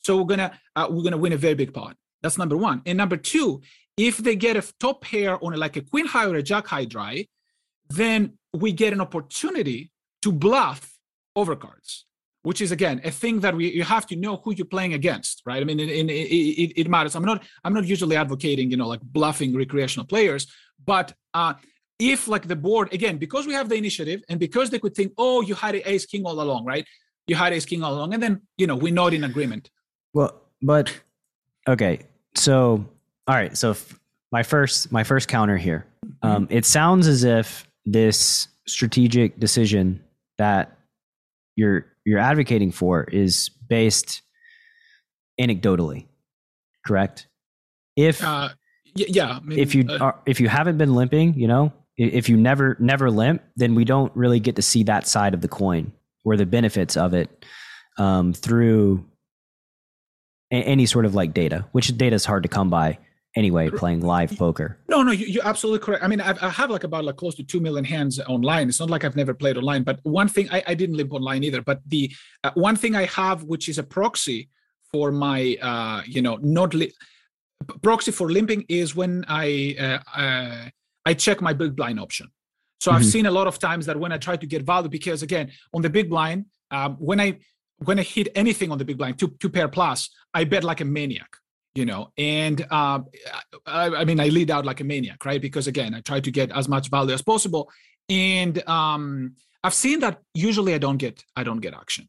[0.01, 1.95] So we're gonna uh, we're gonna win a very big pot.
[2.21, 2.81] That's number one.
[2.85, 3.61] And number two,
[4.07, 6.85] if they get a top pair on like a queen high or a jack high
[6.85, 7.25] dry,
[7.89, 10.97] then we get an opportunity to bluff
[11.37, 12.03] overcards
[12.43, 15.41] which is again a thing that we you have to know who you're playing against
[15.45, 15.61] right?
[15.61, 15.89] I mean it,
[16.81, 17.15] it, matters.
[17.15, 20.47] I'm not i'm not usually advocating you know like bluffing recreational players
[20.85, 21.53] but uh
[21.99, 25.11] if like the board again because we have the initiative and because they could think
[25.17, 26.85] oh you had a ace king all along right?
[27.27, 29.69] You had ace king all along and then you know we're not in agreement.
[30.13, 30.87] Well but
[31.67, 31.95] okay
[32.35, 32.85] so
[33.29, 33.75] all right so
[34.31, 35.85] my first my first counter here
[36.23, 40.03] um it sounds as if this strategic decision
[40.37, 40.77] that
[41.55, 44.21] you're you're advocating for is based
[45.39, 46.07] anecdotally,
[46.85, 47.27] correct?
[47.95, 48.49] If uh,
[48.95, 52.29] yeah, I mean, if you uh, are, if you haven't been limping, you know, if
[52.29, 55.47] you never never limp, then we don't really get to see that side of the
[55.47, 55.91] coin
[56.23, 57.45] or the benefits of it
[57.97, 59.05] um, through
[60.51, 62.97] a- any sort of like data, which data is hard to come by
[63.35, 64.77] anyway playing live poker.
[64.87, 66.03] No, no, you, are absolutely correct.
[66.03, 68.69] I mean, I've, I have like about like close to two million hands online.
[68.69, 71.43] It's not like I've never played online, but one thing I, I didn't limp online
[71.43, 71.61] either.
[71.61, 72.11] But the
[72.43, 74.49] uh, one thing I have, which is a proxy
[74.91, 76.93] for my, uh, you know, not li-
[77.81, 80.69] proxy for limping, is when I uh, uh,
[81.05, 82.29] I check my big blind option.
[82.79, 82.97] So mm-hmm.
[82.97, 85.51] I've seen a lot of times that when I try to get value, because again,
[85.73, 87.39] on the big blind, um, when I
[87.77, 90.81] when I hit anything on the big blind, two two pair plus, I bet like
[90.81, 91.29] a maniac
[91.79, 93.05] you know and um,
[93.65, 95.41] I, I, mean i lead out like a maniac right?
[95.41, 97.63] Because again i try to get as much value as possible.
[98.09, 102.05] And um, i've seen that usually i don't get i don't get action.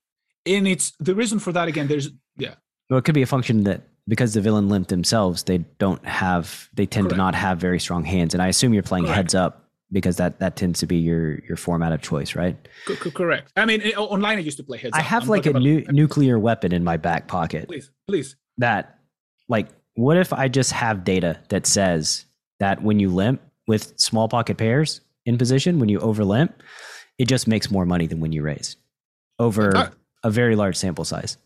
[0.47, 2.55] And it's the reason for that again there's yeah.
[2.89, 6.69] Well it could be a function that because the villain limp themselves they don't have
[6.75, 7.15] they tend Correct.
[7.15, 8.35] to not have very strong hands.
[8.35, 9.17] And i assume you're playing Correct.
[9.17, 12.57] heads up because that that tends to be your your format of choice right?
[12.87, 13.53] Correct.
[13.57, 15.05] I mean online i used to play heads i up.
[15.05, 17.69] have I'm like a nu- nuclear weapon in my back pocket.
[17.69, 18.37] Please please.
[18.59, 19.00] That
[19.51, 22.25] like what if I just have data that says
[22.61, 26.63] that when you limp with small pocket pairs in position, when you over limp,
[27.19, 28.77] it just makes more money than when you raise
[29.39, 31.37] over a very large sample size.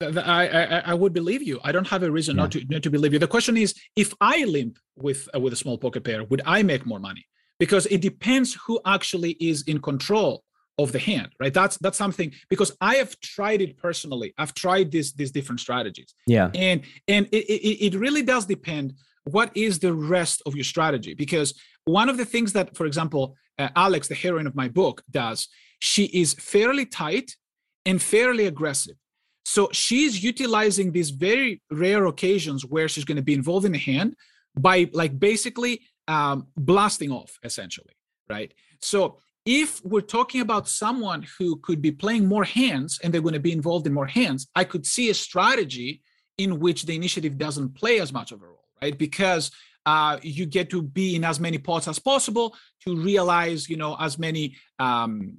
[0.00, 1.58] I, I, I would believe you.
[1.64, 2.42] I don't have a reason yeah.
[2.42, 3.18] not to not to believe you.
[3.18, 6.62] The question is, if I limp with uh, with a small pocket pair, would I
[6.62, 7.24] make more money?
[7.58, 10.44] Because it depends who actually is in control
[10.78, 11.54] of the hand right?
[11.54, 14.34] That's that's something because i have tried it personally.
[14.38, 16.14] I've tried these these different strategies.
[16.26, 16.50] Yeah.
[16.54, 21.14] And and it, it, it really does depend what is the rest of your strategy.
[21.14, 25.02] Because one of the things that for example uh, alex the heroine of my book
[25.10, 27.36] does she is fairly tight
[27.84, 28.96] and fairly aggressive.
[29.44, 33.78] So she's utilizing these very rare occasions where she's going to be involved in the
[33.78, 34.16] hand
[34.58, 37.96] by like basically um, blasting off essentially
[38.28, 38.52] right?
[38.80, 43.32] So if we're talking about someone who could be playing more hands and they're going
[43.32, 46.02] to be involved in more hands, I could see a strategy
[46.36, 48.98] in which the initiative doesn't play as much of a role, right?
[48.98, 49.52] Because
[49.86, 53.96] uh, you get to be in as many pots as possible to realize, you know,
[54.00, 55.38] as many um,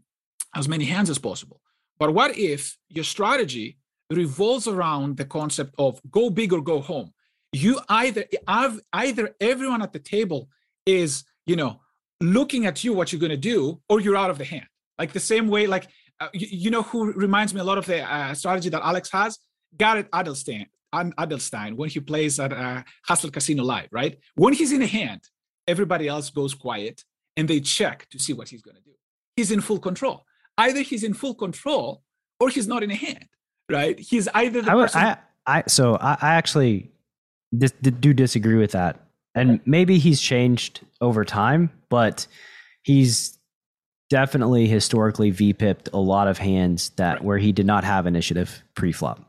[0.55, 1.61] as many hands as possible.
[1.99, 3.77] But what if your strategy
[4.09, 7.13] revolves around the concept of go big or go home?
[7.51, 8.23] You either
[8.93, 10.47] either everyone at the table
[10.85, 11.81] is, you know,
[12.21, 14.67] looking at you what you're going to do or you're out of the hand.
[14.97, 15.87] Like the same way like
[16.19, 19.11] uh, you, you, know who reminds me a lot of the uh, strategy that alex
[19.11, 19.37] has?
[19.77, 24.17] Garrett adelstein adelstein when he plays at uh, Hustler Casino Live right?
[24.35, 25.21] When he's in a hand
[25.67, 27.03] everybody else goes quiet
[27.35, 28.93] and they check to see what he's going to do.
[29.35, 30.25] He's in full control.
[30.57, 32.01] Either he's in full control
[32.39, 33.27] or he's not in a hand
[33.69, 33.99] right?
[33.99, 36.91] He's either the I, person I, I so I, I actually
[37.55, 39.06] dis- do disagree with that
[39.37, 42.27] and maybe he's changed over time, but
[42.83, 43.37] he's
[44.09, 47.23] definitely historically VPIPed a lot of hands that right.
[47.23, 49.23] where he did not have initiative pre-flop.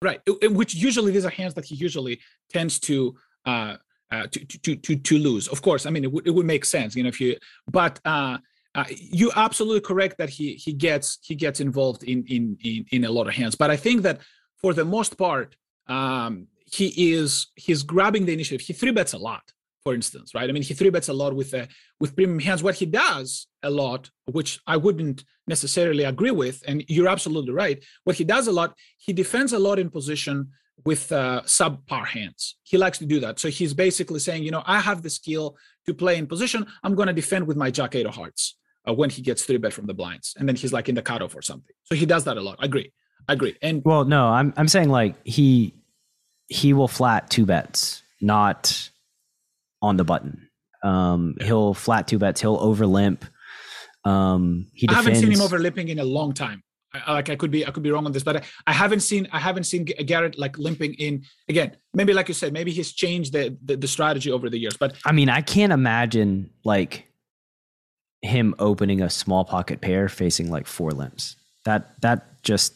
[0.00, 2.20] Right, which usually these are hands that he usually
[2.50, 3.76] tends to uh,
[4.10, 5.48] uh, to, to to to lose.
[5.48, 7.36] Of course, I mean it, w- it would make sense, you know, if you.
[7.70, 8.38] But uh,
[8.76, 13.04] uh, you're absolutely correct that he he gets he gets involved in in in, in
[13.04, 13.56] a lot of hands.
[13.56, 14.20] But I think that
[14.56, 15.56] for the most part,
[15.88, 18.66] um, he is he's grabbing the initiative.
[18.66, 19.42] He three bets a lot,
[19.82, 20.48] for instance, right?
[20.48, 21.66] I mean, he three bets a lot with uh,
[22.00, 22.62] with premium hands.
[22.62, 27.82] What he does a lot, which I wouldn't necessarily agree with, and you're absolutely right.
[28.04, 30.50] What he does a lot, he defends a lot in position
[30.84, 32.56] with uh, subpar hands.
[32.62, 33.40] He likes to do that.
[33.40, 36.66] So he's basically saying, you know, I have the skill to play in position.
[36.84, 38.56] I'm going to defend with my jack eight of hearts
[38.88, 41.02] uh, when he gets three bet from the blinds, and then he's like in the
[41.02, 41.74] cutoff or something.
[41.84, 42.58] So he does that a lot.
[42.60, 42.92] I agree.
[43.28, 43.56] I agree.
[43.60, 45.74] And well, no, I'm I'm saying like he
[46.48, 48.90] he will flat two bets, not
[49.80, 50.48] on the button.
[50.82, 51.36] Um.
[51.40, 52.40] He'll flat two bets.
[52.40, 53.24] He'll over limp.
[54.04, 55.06] Um, he defends.
[55.06, 56.62] I haven't seen him over limping in a long time.
[56.94, 59.00] I, like I could be I could be wrong on this, but I, I, haven't
[59.00, 61.76] seen I haven't seen Garrett like limping in again.
[61.92, 64.76] Maybe like you said, maybe he's changed the, the, the strategy over the years.
[64.76, 67.06] But I mean, I can't imagine like
[68.22, 71.36] him opening a small pocket pair facing like four limps.
[71.66, 72.74] That that just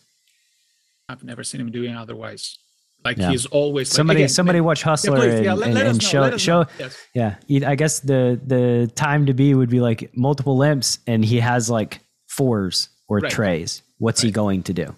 [1.09, 2.59] I've never seen him doing otherwise.
[3.05, 3.31] Like yeah.
[3.31, 4.21] he's always like, somebody.
[4.21, 6.67] Again, somebody watch Hustler yeah, and, yeah, let, and, let and show show.
[6.79, 6.97] Yes.
[7.15, 7.37] Yeah,
[7.67, 11.69] I guess the the time to be would be like multiple limps, and he has
[11.69, 13.33] like fours or right.
[13.33, 13.83] trays.
[13.99, 14.29] What's right.
[14.29, 14.95] he going to do?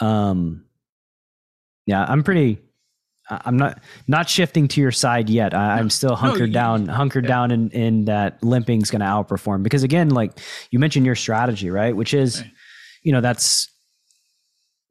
[0.00, 0.64] Um,
[1.86, 2.58] yeah, I'm pretty.
[3.30, 5.54] I'm not not shifting to your side yet.
[5.54, 7.28] I, am still hunkered no, down, hunkered yeah.
[7.28, 10.38] down in in that limping's going to outperform because again, like
[10.70, 11.94] you mentioned your strategy, right?
[11.96, 12.50] Which is, right.
[13.02, 13.71] you know, that's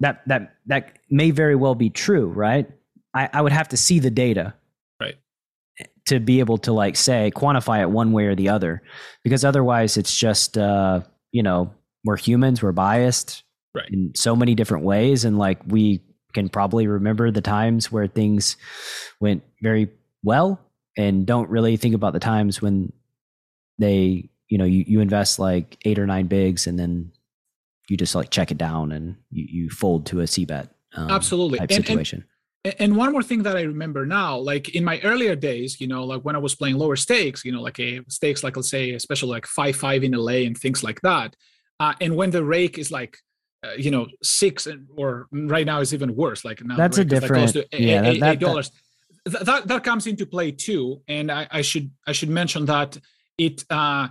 [0.02, 2.70] that that that may very well be true, right?
[3.14, 4.54] I, I would have to see the data,
[5.00, 5.16] right,
[6.08, 8.82] to be able to like say quantify it one way or the other,
[9.24, 13.44] because otherwise it's just uh, you know we're humans, we're biased
[13.76, 13.90] right.
[13.90, 16.02] in so many different ways, and like we
[16.34, 18.58] can probably remember the times where things
[19.20, 19.90] went very
[20.24, 20.60] well
[20.98, 22.92] and don't really think about the times when
[23.78, 27.12] they you know you, you invest like eight or nine bigs and then
[27.92, 31.12] you just like check it down and you, you fold to a c bet um,
[31.12, 31.60] absolutely.
[31.60, 32.24] type and, situation.
[32.64, 35.88] and, and one more thing that i remember now like in my earlier days you
[35.88, 38.70] know like when i was playing lower stakes you know like a stakes like let's
[38.70, 41.36] say especially like five five in la and things like that
[41.82, 43.18] uh, and when the rake is like
[43.66, 47.06] uh, you know six and, or right now is even worse like now that's a
[47.06, 48.72] different like yeah eight, that, eight dollars.
[49.26, 52.98] That, that, that comes into play too and I, I should i should mention that
[53.38, 54.08] it uh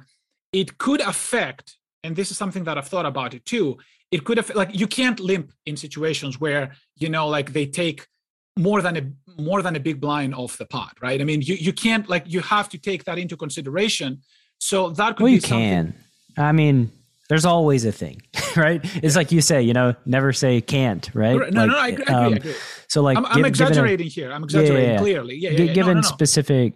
[0.52, 3.76] it could affect and this is something that i've thought about it too
[4.10, 8.06] it could have like you can't limp in situations where you know like they take
[8.58, 11.54] more than a more than a big blind off the pot right i mean you
[11.54, 14.20] you can't like you have to take that into consideration
[14.58, 15.94] so that could well, be you can
[16.36, 16.90] i mean
[17.30, 18.20] there's always a thing,
[18.56, 18.80] right?
[19.04, 21.36] It's like you say, you know, never say can't, right?
[21.52, 22.54] No, like, no, I agree, agree, I um, agree.
[22.88, 24.32] So like, I'm, I'm exaggerating a, here.
[24.32, 25.36] I'm exaggerating yeah, yeah, clearly.
[25.36, 26.74] Yeah, yeah, Given no, no, specific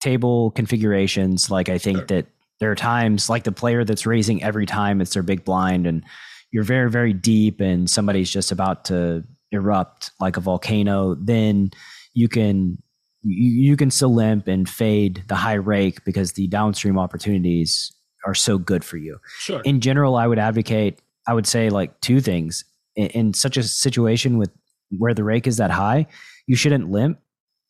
[0.00, 2.06] table configurations, like I think sure.
[2.06, 2.26] that
[2.60, 6.04] there are times like the player that's raising every time it's their big blind and
[6.52, 11.70] you're very, very deep and somebody's just about to erupt like a volcano, then
[12.14, 12.78] you can
[13.22, 17.92] you, you can still limp and fade the high rake because the downstream opportunities
[18.24, 19.18] are so good for you.
[19.38, 19.60] Sure.
[19.62, 22.64] In general, I would advocate, I would say like two things.
[22.94, 24.50] In, in such a situation with
[24.96, 26.06] where the rake is that high,
[26.46, 27.18] you shouldn't limp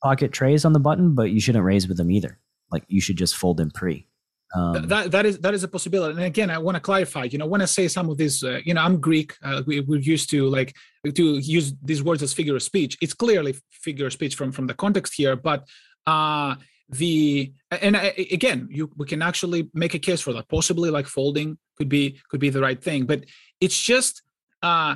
[0.03, 2.39] pocket treys on the button, but you shouldn't raise with them either.
[2.71, 4.06] Like you should just fold them pre.
[4.55, 6.15] Um, that that is that is a possibility.
[6.15, 7.25] And again, I want to clarify.
[7.25, 9.35] You know, when I say some of this, uh, you know, I'm Greek.
[9.43, 10.75] Uh, we, we're used to like
[11.15, 12.97] to use these words as figure of speech.
[13.03, 15.67] It's clearly figure of speech from from the context here, but
[16.07, 16.55] uh,
[16.89, 21.59] the and again you we can actually make a case for that possibly like folding
[21.77, 23.25] could be could be the right thing but
[23.61, 24.23] it's just
[24.63, 24.95] uh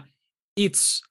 [0.55, 1.03] it's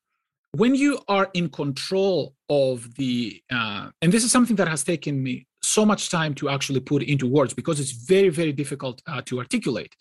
[0.54, 5.22] when you are in control of the uh and this is something that has taken
[5.22, 9.22] me so much time to actually put into words because it's very very difficult uh,
[9.26, 9.96] to articulate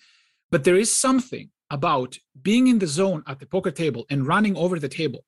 [0.50, 4.57] but there is something about being in the zone at the poker table and running
[4.57, 5.24] over the table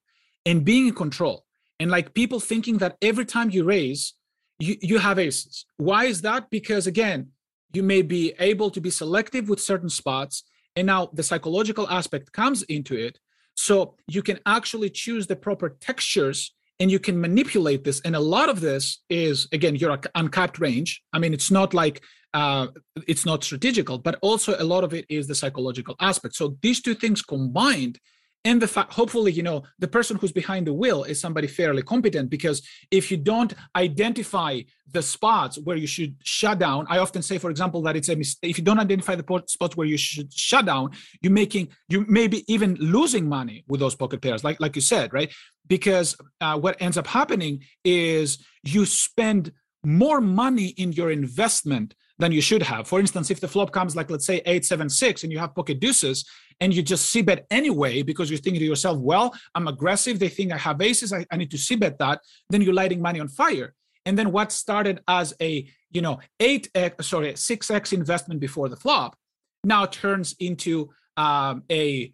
[0.47, 1.45] and being in control
[1.79, 4.15] and like people thinking that every time you raise
[4.61, 5.65] you, you have aces.
[5.79, 6.51] Why is that?
[6.51, 7.31] Because again,
[7.73, 10.45] you may be able to be selective with certain spots.
[10.77, 13.19] And now the psychological aspect comes into it.
[13.55, 18.01] So you can actually choose the proper textures and you can manipulate this.
[18.01, 21.03] And a lot of this is, again, your uncapped range.
[21.13, 22.69] I mean, it's not like uh,
[23.07, 26.35] it's not strategical, but also a lot of it is the psychological aspect.
[26.35, 27.99] So these two things combined
[28.45, 31.83] and the fact hopefully you know the person who's behind the wheel is somebody fairly
[31.83, 34.61] competent because if you don't identify
[34.93, 38.17] the spots where you should shut down i often say for example that it's a
[38.17, 42.05] mistake if you don't identify the spots where you should shut down you're making you
[42.09, 45.33] maybe even losing money with those pocket pairs like like you said right
[45.67, 49.53] because uh, what ends up happening is you spend
[49.85, 52.87] more money in your investment than you should have.
[52.87, 55.55] For instance, if the flop comes like let's say eight seven six, and you have
[55.55, 56.25] pocket deuces,
[56.61, 60.19] and you just c-bet anyway because you're thinking to yourself, well, I'm aggressive.
[60.19, 61.13] They think I have aces.
[61.13, 62.21] I, I need to c-bet that.
[62.51, 63.75] Then you're lighting money on fire.
[64.07, 68.69] And then what started as a you know eight x sorry six x investment before
[68.69, 69.17] the flop
[69.65, 72.13] now turns into um, a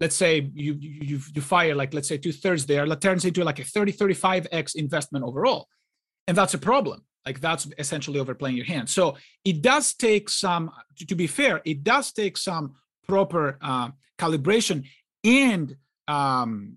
[0.00, 3.44] let's say you, you you fire like let's say two thirds there that turns into
[3.44, 5.68] like a 30 35x investment overall
[6.26, 8.88] and that's a problem like that's essentially overplaying your hand.
[8.88, 12.74] So it does take some, to be fair, it does take some
[13.08, 14.84] proper uh, calibration
[15.24, 16.76] and um,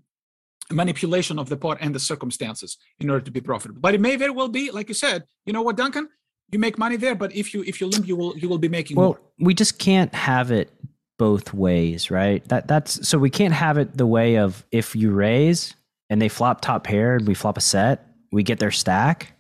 [0.72, 3.82] manipulation of the pot and the circumstances in order to be profitable.
[3.82, 6.10] But it may very well be, like you said, you know what, Duncan,
[6.52, 8.68] you make money there, but if you if you limp, you will you will be
[8.68, 9.20] making well, more.
[9.40, 10.70] we just can't have it
[11.18, 12.44] both ways, right?
[12.50, 15.76] That that's so we can't have it the way of if you raise
[16.10, 19.34] and they flop top pair and we flop a set, we get their stack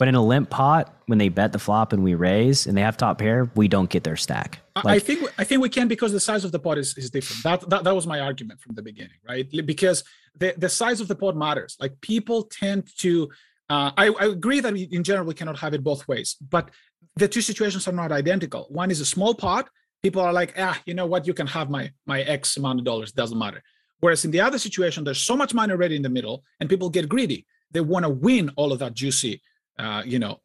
[0.00, 2.80] but in a limp pot, when they bet the flop and we raise and they
[2.80, 4.60] have top pair, we don't get their stack.
[4.74, 7.10] Like, I think I think we can because the size of the pot is, is
[7.10, 7.42] different.
[7.42, 9.46] That, that that was my argument from the beginning, right?
[9.66, 10.02] Because
[10.38, 11.76] the, the size of the pot matters.
[11.78, 13.28] Like people tend to
[13.68, 16.70] uh, I, I agree that in general we cannot have it both ways, but
[17.16, 18.68] the two situations are not identical.
[18.70, 19.68] One is a small pot.
[20.02, 21.26] People are like, ah, you know what?
[21.26, 23.12] You can have my my X amount of dollars.
[23.12, 23.62] Doesn't matter.
[23.98, 26.88] Whereas in the other situation, there's so much money already in the middle, and people
[26.88, 27.44] get greedy.
[27.70, 29.42] They want to win all of that juicy
[29.80, 30.40] uh, you know,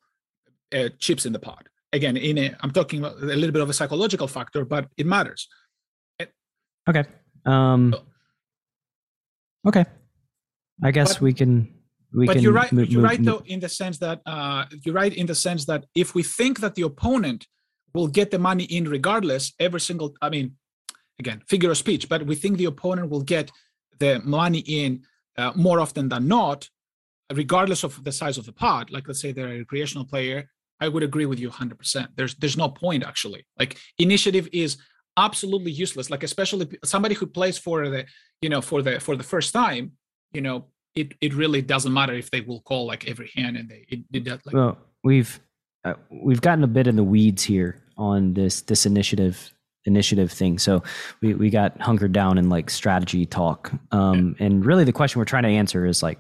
[0.73, 1.67] uh, chips in the pot.
[1.93, 5.47] Again, in a, I'm talking a little bit of a psychological factor, but it matters.
[6.88, 7.03] Okay.
[7.45, 7.95] Um,
[9.67, 9.86] okay.
[10.83, 11.73] I guess but, we can.
[12.13, 12.71] We but can you're right.
[12.71, 15.65] Move, you're move, right, though, in the sense that uh, you're right in the sense
[15.65, 17.47] that if we think that the opponent
[17.93, 20.15] will get the money in regardless, every single.
[20.21, 20.55] I mean,
[21.19, 23.51] again, figure of speech, but we think the opponent will get
[23.99, 25.03] the money in
[25.38, 26.69] uh, more often than not
[27.34, 30.49] regardless of the size of the pot, like let's say they're a recreational player,
[30.80, 32.07] I would agree with you 100%.
[32.15, 33.45] There's there's no point actually.
[33.57, 34.78] Like initiative is
[35.17, 36.09] absolutely useless.
[36.09, 38.05] Like especially somebody who plays for the
[38.41, 39.93] you know for the for the first time,
[40.34, 43.69] you know, it it really doesn't matter if they will call like every hand and
[43.69, 45.39] they it, it like, well we've
[45.86, 49.53] uh, we've gotten a bit in the weeds here on this this initiative
[49.86, 50.57] initiative thing.
[50.57, 50.84] So
[51.21, 53.71] we, we got hunkered down in like strategy talk.
[53.91, 54.47] Um, yeah.
[54.47, 56.17] And really, the question we're trying to answer is like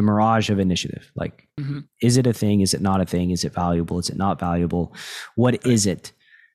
[0.00, 1.12] the mirage of initiative.
[1.14, 1.80] Like, mm-hmm.
[2.00, 2.62] is it a thing?
[2.62, 3.32] Is it not a thing?
[3.32, 3.98] Is it valuable?
[3.98, 4.94] Is it not valuable?
[5.34, 5.66] What right.
[5.66, 6.12] is it?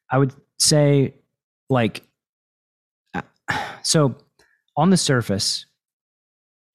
[0.09, 1.13] I would say,
[1.69, 2.01] like,
[3.13, 3.21] uh,
[3.83, 4.15] so
[4.75, 5.67] on the surface,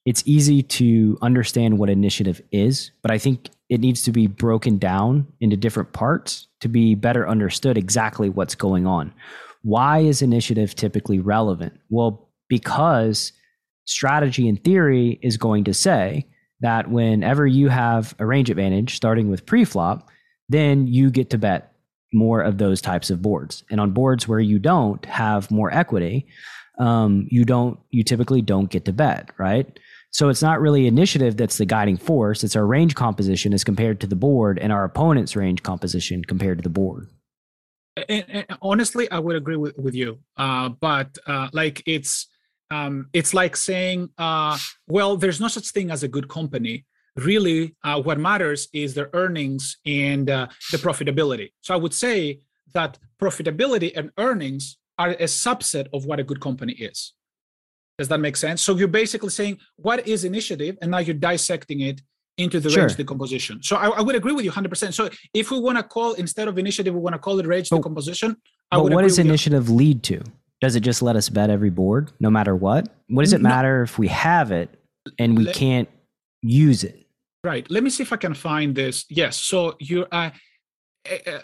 [0.06, 4.78] it's easy to understand what initiative is, but I think it needs to be broken
[4.78, 9.12] down into different parts to be better understood exactly what's going on.
[9.62, 11.74] Why is initiative typically relevant?
[11.90, 13.32] Well, because
[13.86, 16.26] strategy in theory is going to say
[16.60, 20.02] that whenever you have a range advantage starting with preflop,
[20.48, 21.72] then you get to bet
[22.12, 23.62] more of those types of boards.
[23.70, 26.26] And on boards where you don't have more equity,
[26.78, 29.78] um, you don't you typically don't get to bet, right?
[30.12, 32.42] So it's not really initiative that's the guiding force.
[32.42, 36.58] It's our range composition as compared to the board and our opponent's range composition compared
[36.58, 37.08] to the board.
[38.08, 40.18] And, and honestly, I would agree with, with you.
[40.36, 42.26] Uh, but uh, like it's
[42.70, 44.56] um, it's like saying, uh,
[44.86, 46.86] well, there's no such thing as a good company.
[47.16, 51.52] Really, uh, what matters is their earnings and uh, the profitability.
[51.60, 52.40] So I would say
[52.72, 57.14] that profitability and earnings are a subset of what a good company is.
[57.98, 58.62] Does that make sense?
[58.62, 62.00] So you're basically saying what is initiative, and now you're dissecting it
[62.38, 62.84] into the sure.
[62.84, 63.62] range decomposition.
[63.62, 64.94] So I, I, would agree with you 100%.
[64.94, 67.68] So if we want to call instead of initiative, we want to call it range
[67.68, 68.36] but, decomposition.
[68.70, 69.74] I but what does initiative you.
[69.74, 70.22] lead to?
[70.60, 72.88] Does it just let us bet every board, no matter what?
[73.08, 73.84] What does it matter no.
[73.84, 74.68] if we have it
[75.18, 75.88] and we let, can't
[76.42, 77.06] use it?
[77.42, 77.68] Right.
[77.70, 79.06] Let me see if I can find this.
[79.08, 79.38] Yes.
[79.38, 80.30] So you, uh,
[81.10, 81.38] uh,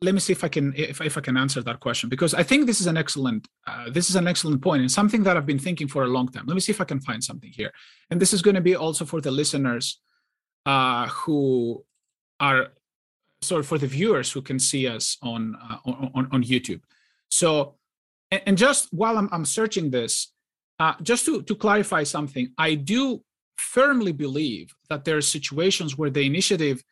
[0.00, 2.42] let me see if I can if, if I can answer that question because I
[2.42, 5.46] think this is an excellent uh, this is an excellent point and something that I've
[5.46, 6.44] been thinking for a long time.
[6.46, 7.72] Let me see if I can find something here,
[8.10, 10.00] and this is going to be also for the listeners
[10.66, 11.84] uh, who
[12.40, 12.68] are
[13.40, 15.78] sorry for the viewers who can see us on uh,
[16.14, 16.80] on, on YouTube.
[17.30, 17.74] So,
[18.30, 20.32] and, and, just while I'm, I'm searching this,
[20.78, 23.22] uh, just to to clarify something, I do
[23.56, 26.82] firmly believe that there are situations where the initiative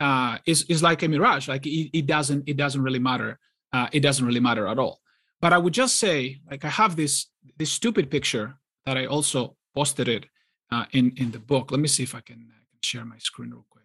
[0.00, 1.48] uh, is is like a mirage.
[1.48, 3.38] Like it, it doesn't it doesn't really matter.
[3.72, 5.00] Uh, it doesn't really matter at all.
[5.40, 7.26] But I would just say, like I have this
[7.58, 10.26] this stupid picture that I also posted it
[10.70, 11.70] uh, in in the book.
[11.70, 13.84] Let me see if I can, I can share my screen real quick.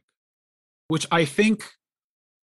[0.87, 1.63] Which I think,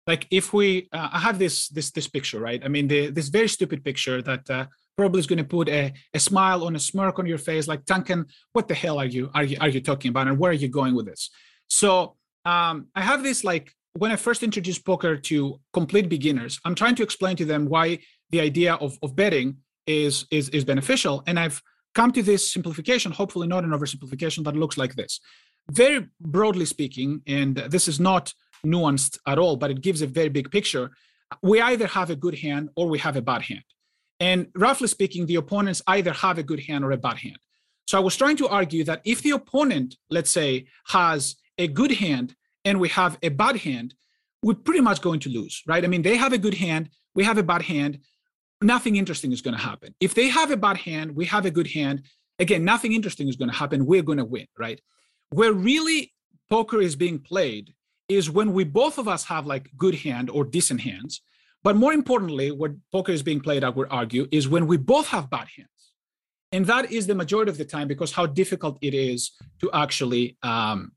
[0.07, 2.61] like if we, uh, I have this this this picture, right?
[2.63, 4.65] I mean, the, this very stupid picture that uh,
[4.97, 7.85] probably is going to put a, a smile on a smirk on your face, like
[7.85, 10.61] Duncan, what the hell are you are you are you talking about, and where are
[10.65, 11.29] you going with this?
[11.67, 16.75] So um, I have this like when I first introduced poker to complete beginners, I'm
[16.75, 17.99] trying to explain to them why
[18.29, 21.23] the idea of, of betting is, is is beneficial.
[21.27, 21.61] And I've
[21.93, 25.19] come to this simplification, hopefully not an oversimplification, that looks like this.
[25.71, 28.33] Very broadly speaking, and this is not
[28.65, 30.91] nuanced at all, but it gives a very big picture.
[31.41, 33.63] We either have a good hand or we have a bad hand.
[34.19, 37.37] And roughly speaking, the opponents either have a good hand or a bad hand.
[37.87, 41.91] So I was trying to argue that if the opponent, let's say, has a good
[41.91, 43.93] hand and we have a bad hand,
[44.41, 45.83] we're pretty much going to lose, right?
[45.83, 47.99] I mean, they have a good hand, we have a bad hand,
[48.61, 49.93] nothing interesting is going to happen.
[49.99, 52.03] If they have a bad hand, we have a good hand,
[52.39, 53.85] again, nothing interesting is going to happen.
[53.85, 54.81] We're going to win, right?
[55.29, 56.13] Where really
[56.49, 57.73] poker is being played
[58.07, 61.21] is when we both of us have like good hand or decent hands.
[61.63, 65.07] But more importantly, what poker is being played, I would argue, is when we both
[65.07, 65.69] have bad hands.
[66.51, 69.31] And that is the majority of the time because how difficult it is
[69.61, 70.91] to actually um,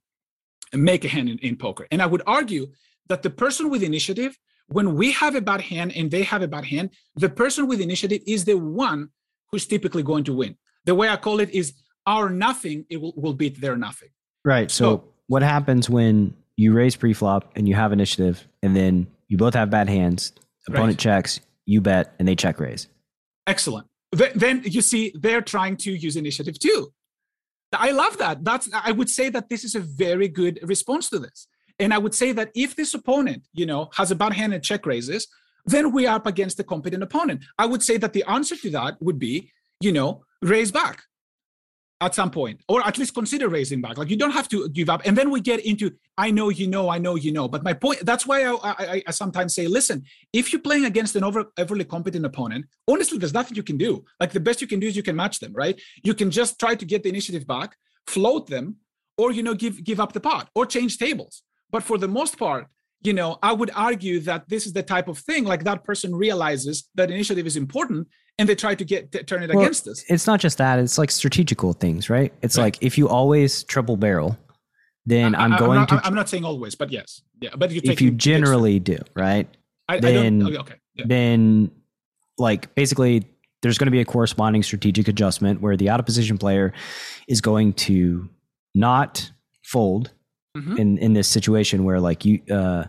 [0.75, 1.87] make a hand in, in poker.
[1.91, 2.67] And I would argue
[3.09, 4.37] that the person with initiative,
[4.69, 7.81] when we have a bad hand and they have a bad hand, the person with
[7.81, 9.09] initiative is the one
[9.51, 10.57] who's typically going to win.
[10.85, 11.73] The way I call it is
[12.07, 14.11] our nothing it will, will beat their nothing.
[14.45, 14.71] Right.
[14.71, 19.37] So, so what happens when you raise pre-flop and you have initiative and then you
[19.37, 20.33] both have bad hands,
[20.67, 20.99] opponent right.
[20.99, 22.89] checks, you bet, and they check raise.
[23.47, 23.87] Excellent.
[24.13, 26.93] Then you see they're trying to use initiative too.
[27.73, 28.43] I love that.
[28.43, 31.47] That's I would say that this is a very good response to this.
[31.79, 34.65] And I would say that if this opponent, you know, has a bad hand and
[34.65, 35.29] check raises,
[35.65, 37.45] then we are up against a competent opponent.
[37.57, 41.05] I would say that the answer to that would be, you know, raise back
[42.01, 43.99] at some point, or at least consider raising back.
[43.99, 45.03] Like you don't have to give up.
[45.05, 47.49] And then we get into, I know you know, I know you know.
[47.49, 51.17] But my point, that's why I, I, I sometimes say, listen, if you're playing against
[51.17, 54.05] an over, overly competent opponent, honestly, there's nothing you can do.
[54.21, 55.81] Like the best you can do is you can match them, right?
[56.05, 57.77] You can just try to get the initiative back,
[58.07, 58.77] float them,
[59.19, 62.39] or you know give give up the pot or change tables but for the most
[62.39, 62.69] part
[63.03, 66.15] you know i would argue that this is the type of thing like that person
[66.15, 68.07] realizes that initiative is important
[68.39, 70.79] and they try to get to turn it well, against us it's not just that
[70.79, 72.65] it's like strategical things right it's right.
[72.65, 74.37] like if you always triple barrel
[75.07, 77.71] then I, am going I'm not, to i'm not saying always but yes yeah but
[77.71, 79.49] you if you generally do right
[79.89, 81.05] I, then I okay yeah.
[81.07, 81.71] then
[82.37, 83.25] like basically
[83.63, 86.73] there's going to be a corresponding strategic adjustment where the out of position player
[87.27, 88.29] is going to
[88.75, 89.31] not
[89.65, 90.13] fold
[90.59, 90.77] mm-hmm.
[90.77, 92.85] in in this situation where like you uh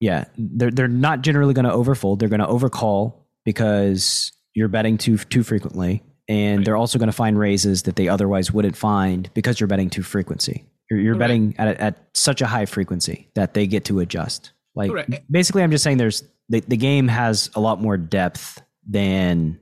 [0.00, 4.98] yeah they're they're not generally going to overfold they're going to overcall because you're betting
[4.98, 6.64] too too frequently and right.
[6.64, 10.02] they're also going to find raises that they otherwise wouldn't find because you're betting too
[10.02, 14.52] frequency you're, you're betting at, at such a high frequency that they get to adjust
[14.74, 15.30] like Correct.
[15.30, 19.58] basically i'm just saying there's the, the game has a lot more depth than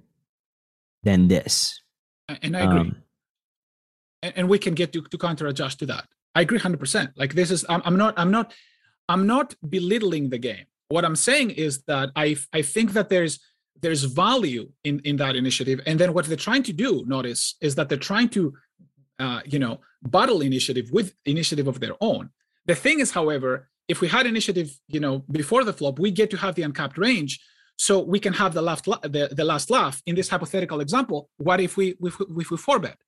[1.05, 1.81] than this
[2.43, 2.97] and i agree um,
[4.23, 6.07] and, and we can get to, to counter adjust to that.
[6.35, 8.55] I agree 100% like this is I'm, I'm not i'm not
[9.09, 10.65] i'm not belittling the game.
[10.89, 13.39] What i'm saying is that i i think that there's
[13.83, 15.81] there's value in in that initiative.
[15.87, 18.55] And then what they're trying to do notice is that they're trying to
[19.19, 22.31] uh, you know battle initiative with initiative of their own.
[22.67, 26.31] The thing is however if we had initiative you know before the flop we get
[26.31, 27.41] to have the uncapped range
[27.77, 30.01] so we can have the last the, the last laugh.
[30.07, 32.99] In this hypothetical example what if we if we, if we four bet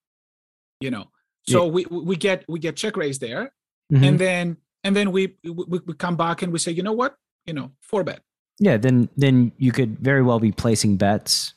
[0.84, 1.06] you know
[1.48, 1.70] so yeah.
[1.70, 3.52] we we get we get check raise there
[3.92, 4.04] mm-hmm.
[4.04, 7.16] and then and then we, we we come back and we say you know what
[7.46, 8.20] you know four bet
[8.60, 11.54] yeah then then you could very well be placing bets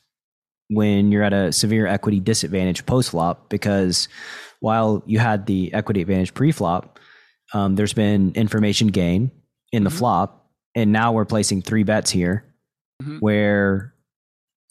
[0.70, 4.08] when you're at a severe equity disadvantage post flop because
[4.60, 7.00] while you had the equity advantage pre flop
[7.54, 9.32] um, there's been information gain
[9.72, 10.00] in the mm-hmm.
[10.00, 12.46] flop and now we're placing three bets here
[13.02, 13.18] mm-hmm.
[13.20, 13.94] where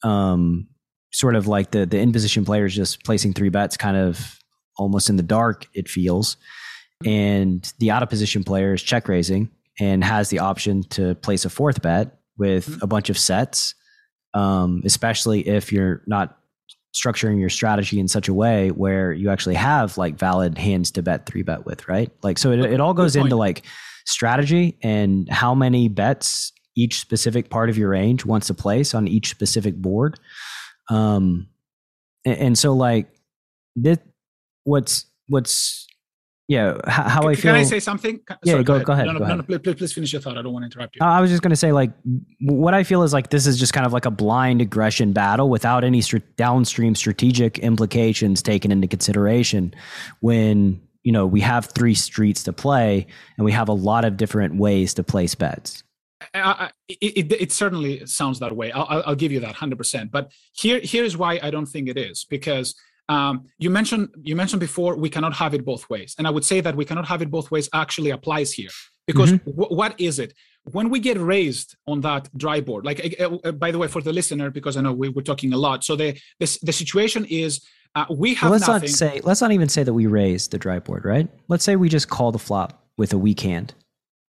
[0.03, 0.67] um
[1.13, 4.39] sort of like the the in position players just placing three bets kind of
[4.79, 6.37] almost in the dark it feels.
[7.05, 11.45] And the out of position player is check raising and has the option to place
[11.45, 12.85] a fourth bet with mm-hmm.
[12.85, 13.75] a bunch of sets
[14.37, 16.39] um, especially if you're not
[16.95, 21.03] structuring your strategy in such a way where you actually have like valid hands to
[21.03, 22.13] bet three bet with right?
[22.23, 23.65] Like so it, it all goes into like
[24.05, 29.09] strategy and how many bets each specific part of your range wants to place on
[29.09, 30.21] each specific board.
[30.91, 31.49] Um
[32.27, 33.09] and, and so like
[33.75, 33.99] this
[34.67, 35.87] what's what's
[36.49, 37.43] yeah how, can, I feel.
[37.43, 38.21] Can I say something?
[38.43, 39.07] Yeah, Sorry, go, go ahead.
[39.07, 39.49] No, no, go ahead.
[39.49, 40.37] no, please, please finish your thought.
[40.37, 41.03] I don't want to interrupt you.
[41.03, 41.93] Uh, I was just going to say, like,
[42.41, 45.49] what I feel is like this is just kind of like a blind aggression battle
[45.49, 49.75] without any st- downstream strategic implications taken into consideration.
[50.21, 53.07] When you know we have three streets to play
[53.37, 55.83] and we have a lot of different ways to place bets.
[56.35, 58.73] I, it, it, it, certainly sounds that way.
[58.73, 60.11] I'll, I'll give you that 100%.
[60.11, 62.75] But here, here is why I don't think it is because
[63.09, 66.45] um, you mentioned you mentioned before we cannot have it both ways, and I would
[66.45, 68.71] say that we cannot have it both ways actually applies here
[69.07, 69.51] because mm-hmm.
[69.51, 70.35] w- what is it
[70.65, 72.85] when we get raised on that dry board?
[72.85, 75.53] Like uh, uh, by the way, for the listener, because I know we were talking
[75.53, 75.85] a lot.
[75.85, 78.51] So the the, the situation is uh, we have.
[78.51, 78.91] Well, let's nothing.
[78.91, 81.29] not say let's not even say that we raised the dry board, right?
[81.49, 83.75] Let's say we just call the flop with a weak hand.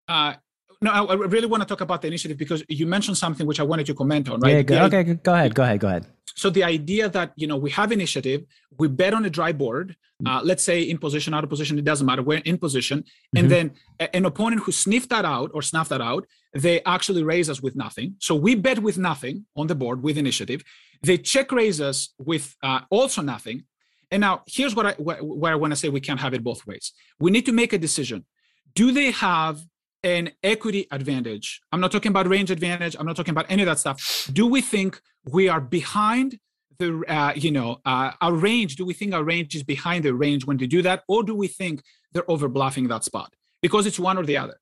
[0.07, 0.35] Uh,
[0.81, 3.59] no, I, I really want to talk about the initiative because you mentioned something which
[3.59, 4.55] I wanted to comment on, right?
[4.55, 6.05] Yeah, go, okay, go ahead, go ahead, go ahead.
[6.35, 8.45] So the idea that you know we have initiative,
[8.77, 9.95] we bet on a dry board.
[10.21, 10.27] Mm.
[10.29, 12.21] Uh, let's say in position, out of position, it doesn't matter.
[12.21, 13.37] We're in position, mm-hmm.
[13.37, 17.23] and then a, an opponent who sniffed that out or snuffed that out, they actually
[17.23, 18.15] raise us with nothing.
[18.19, 20.63] So we bet with nothing on the board with initiative.
[21.01, 23.63] They check raise us with uh, also nothing.
[24.11, 26.65] And now here's what I where I want to say we can't have it both
[26.67, 26.93] ways.
[27.19, 28.25] We need to make a decision.
[28.75, 29.59] Do they have
[30.15, 31.61] an equity advantage.
[31.71, 32.95] I'm not talking about range advantage.
[32.97, 34.29] I'm not talking about any of that stuff.
[34.31, 36.39] Do we think we are behind
[36.79, 38.75] the, uh, you know, uh, our range?
[38.75, 41.03] Do we think our range is behind the range when they do that?
[41.07, 41.83] Or do we think
[42.13, 43.33] they're over bluffing that spot?
[43.61, 44.57] Because it's one or the other.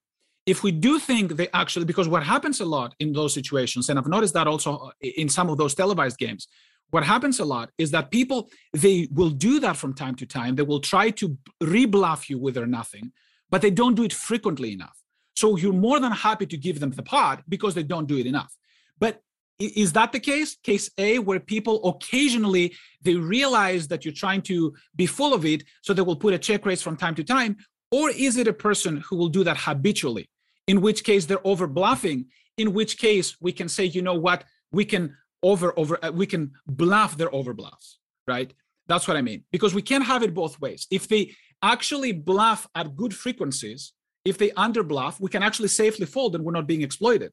[0.46, 3.98] If we do think they actually, because what happens a lot in those situations, and
[3.98, 6.46] I've noticed that also in some of those televised games,
[6.90, 10.54] what happens a lot is that people they will do that from time to time
[10.54, 13.12] they will try to rebluff you with their nothing
[13.50, 14.96] but they don't do it frequently enough
[15.36, 18.26] so you're more than happy to give them the pot because they don't do it
[18.26, 18.52] enough.
[18.98, 19.22] But
[19.58, 20.56] is that the case?
[20.56, 25.64] Case A, where people occasionally they realize that you're trying to be full of it,
[25.82, 27.56] so they will put a check raise from time to time,
[27.90, 30.28] or is it a person who will do that habitually?
[30.66, 32.26] In which case they're over bluffing.
[32.56, 36.26] In which case we can say, you know what, we can over over uh, we
[36.26, 38.52] can bluff their over bluffs, right?
[38.88, 40.86] That's what I mean because we can't have it both ways.
[40.90, 43.92] If they actually bluff at good frequencies,
[44.26, 47.32] if they underbluff, we can actually safely fold and we're not being exploited.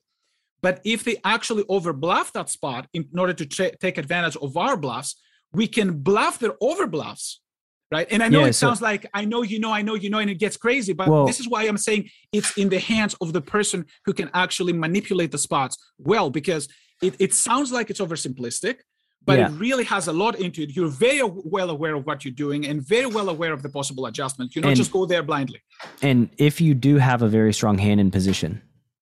[0.62, 4.78] But if they actually overbluff that spot in order to tra- take advantage of our
[4.78, 5.16] bluffs,
[5.52, 7.38] we can bluff their overbluffs,
[7.92, 8.08] right?
[8.10, 10.10] And I know Yeah, it so- sounds like I know you know, I know you
[10.10, 10.94] know, and it gets crazy.
[10.94, 14.14] But Well- this is why I'm saying it's in the hands of the person who
[14.14, 16.68] can actually manipulate the spots well, because
[17.02, 18.78] it, it sounds like it's oversimplistic,
[19.26, 19.48] but Yeah.
[19.50, 20.76] it really has a lot into it.
[20.76, 24.06] You're very well aware of what you're doing and very well aware of the possible
[24.06, 24.56] adjustments.
[24.56, 25.62] You don't And- just go there blindly.
[26.02, 28.62] And if you do have a very strong hand in position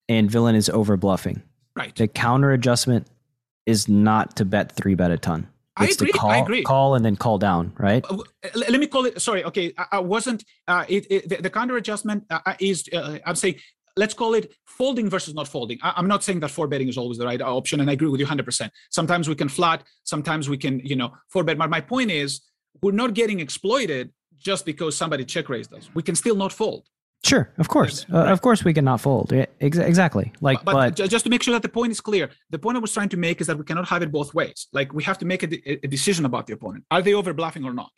[0.10, 1.42] and villain is over bluffing,
[1.76, 1.96] Right.
[1.96, 3.08] the counter adjustment
[3.66, 5.48] is not to bet three bet a ton.
[5.78, 6.64] I agree, to I call, agree.
[6.64, 8.04] call and then call down, right?
[8.10, 8.18] Uh,
[8.56, 11.78] let me call it sorry okay i, I wasn't uh it, it the, the counter
[11.78, 13.56] adjustment uh, uh, is uh, i'm saying
[13.98, 15.78] let's call it folding versus not folding.
[15.82, 18.10] I, i'm not saying that four betting is always the right option and i agree
[18.10, 21.70] with you 100% sometimes we can flat sometimes we can you know four bet but
[21.70, 22.42] my point is
[22.82, 24.12] we're not getting exploited
[24.42, 25.90] just because somebody check raised us.
[25.94, 26.88] We can still not fold.
[27.24, 29.32] Sure, of course, uh, of course, we cannot fold.
[29.32, 30.34] Yeah, ex- exactly.
[30.42, 32.78] Like, but, but, ju- just to make sure that the point is clear the point
[32.78, 34.68] i was trying to make is that we cannot have it both ways.
[34.74, 36.84] Like we have to make a, de- a decision about the opponent.
[36.90, 37.92] Are they over bluffing or not?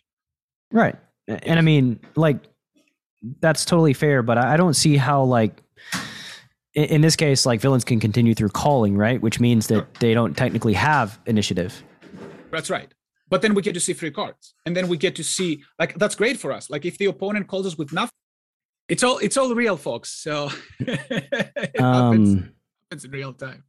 [0.74, 0.98] Right.
[1.30, 2.40] And I mean, like,
[3.40, 4.24] that's totally fair.
[4.24, 5.63] But I don't see how, like,
[6.74, 9.22] in, in this case, like villains can continue through calling, right?
[9.22, 11.84] Which means that they don't technically have initiative.
[12.52, 12.92] That's right.
[13.30, 15.96] But then we get to see free cards, and then we get to see like
[15.98, 16.70] that's great for us.
[16.70, 18.12] Like if the opponent calls us with nothing,
[18.88, 20.10] it's all it's all real, folks.
[20.12, 22.54] So it Um.
[22.92, 23.64] happens in real time.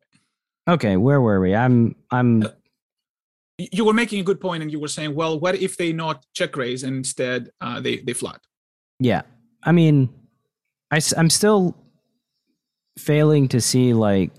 [0.69, 1.55] Okay, where were we?
[1.55, 2.45] I'm, I'm.
[3.59, 6.27] You were making a good point, and you were saying, well, what if they not
[6.35, 8.41] check raise and instead uh, they they flat?
[8.99, 9.23] Yeah.
[9.63, 10.09] I mean,
[10.91, 11.77] I I, am still
[12.99, 14.31] failing to see like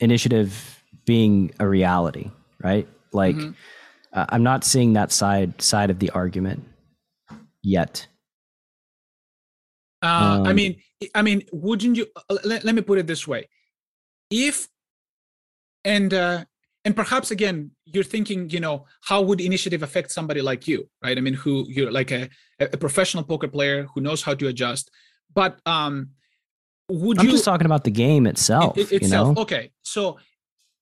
[0.00, 2.30] initiative being a reality,
[2.62, 2.88] right?
[3.12, 3.54] Like, Mhm.
[4.12, 6.64] uh, I'm not seeing that side side of the argument
[7.62, 8.06] yet.
[10.02, 10.82] Uh, I Um, mean,
[11.14, 12.06] I mean, wouldn't you?
[12.16, 13.48] uh, Let, let me put it this way:
[14.30, 14.68] if
[15.84, 16.44] and uh,
[16.84, 21.16] and perhaps again, you're thinking, you know, how would initiative affect somebody like you, right?
[21.16, 22.28] I mean, who you're like a,
[22.60, 24.90] a professional poker player who knows how to adjust.
[25.34, 26.10] But um,
[26.88, 28.76] would I'm you just talking about the game itself.
[28.76, 29.36] it- you itself?
[29.36, 30.18] know, Okay, so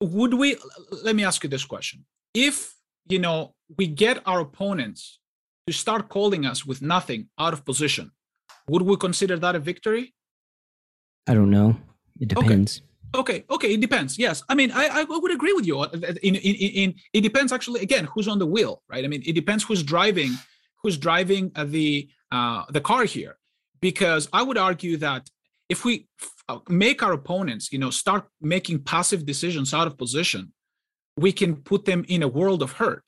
[0.00, 0.56] would we?
[1.04, 2.74] Let me ask you this question: If
[3.08, 5.18] you know we get our opponents
[5.66, 8.10] to start calling us with nothing out of position,
[8.68, 10.14] would we consider that a victory?
[11.28, 11.76] I don't know.
[12.20, 12.82] It depends.
[13.14, 14.18] Okay, okay, it depends.
[14.18, 15.78] Yes, I mean, I, I would agree with you.
[15.80, 15.88] uh,
[16.22, 17.80] In, in, in, in it depends actually.
[17.82, 19.04] Again, who's on the wheel, right?
[19.04, 20.32] I mean, it depends who's driving,
[20.82, 23.36] who's driving uh, the uh, the car here.
[23.80, 25.28] Because I would argue that
[25.74, 28.22] if we f- uh, make our opponents, you know, start
[28.54, 30.42] making passive decisions out of position,
[31.24, 33.04] we can put them in a world of hurt,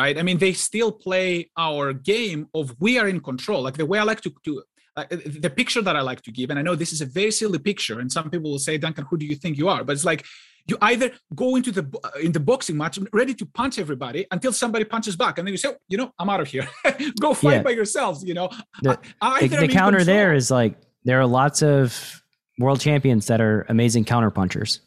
[0.00, 0.16] right?
[0.20, 1.28] I mean, they still play
[1.68, 3.60] our game of we are in control.
[3.66, 4.52] Like the way I like to to
[5.00, 5.04] uh,
[5.46, 7.60] the picture that I like to give, and I know this is a very silly
[7.70, 9.82] picture, and some people will say, Duncan, who do you think you are?
[9.86, 10.22] But it's like
[10.70, 11.08] you either
[11.42, 15.14] go into the uh, in the boxing match ready to punch everybody until somebody punches
[15.22, 16.66] back, and then you say, "Oh, you know, I'm out of here.
[17.24, 17.62] go fight Yeah.
[17.68, 18.18] by yourselves.
[18.30, 18.48] You know,
[18.86, 20.74] The- I- The, the counter there control- is like
[21.04, 22.22] there are lots of
[22.58, 24.80] world champions that are amazing counter punchers,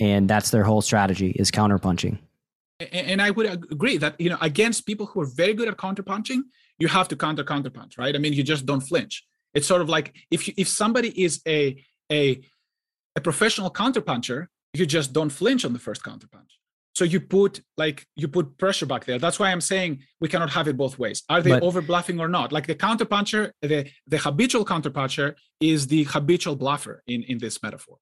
[0.00, 2.18] and that's their whole strategy is counter punching.
[2.92, 6.02] And I would agree that you know against people who are very good at counter
[6.02, 6.44] punching,
[6.78, 8.14] you have to counter counter punch, right?
[8.14, 9.24] I mean, you just don't flinch.
[9.54, 11.82] It's sort of like if you, if somebody is a
[12.12, 12.42] a
[13.16, 16.55] a professional counter puncher, you just don't flinch on the first counter punch.
[16.96, 19.18] So you put like you put pressure back there.
[19.18, 19.90] That's why I'm saying
[20.22, 21.22] we cannot have it both ways.
[21.28, 22.52] Are they But- over bluffing or not?
[22.52, 27.36] Like the counter puncher, the the habitual counter puncher is the habitual bluffer in in
[27.36, 27.96] this metaphor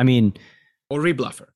[0.00, 0.34] I mean,
[0.90, 1.46] or rebluffer.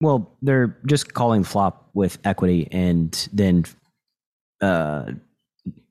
[0.00, 3.64] well, they're just calling flop with equity and then
[4.62, 5.12] uh,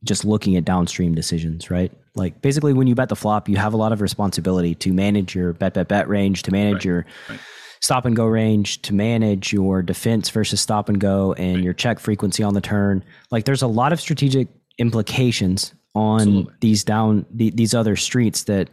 [0.03, 1.91] just looking at downstream decisions, right?
[2.15, 5.35] Like basically, when you bet the flop, you have a lot of responsibility to manage
[5.35, 7.39] your bet bet bet range, to manage Right, your right.
[7.81, 11.99] Stop and go range, to manage your defense versus stop and go, and your check
[11.99, 13.03] frequency on the turn.
[13.31, 16.53] Like there's a lot of strategic implications on Absolutely.
[16.61, 18.69] these down the, these other streets that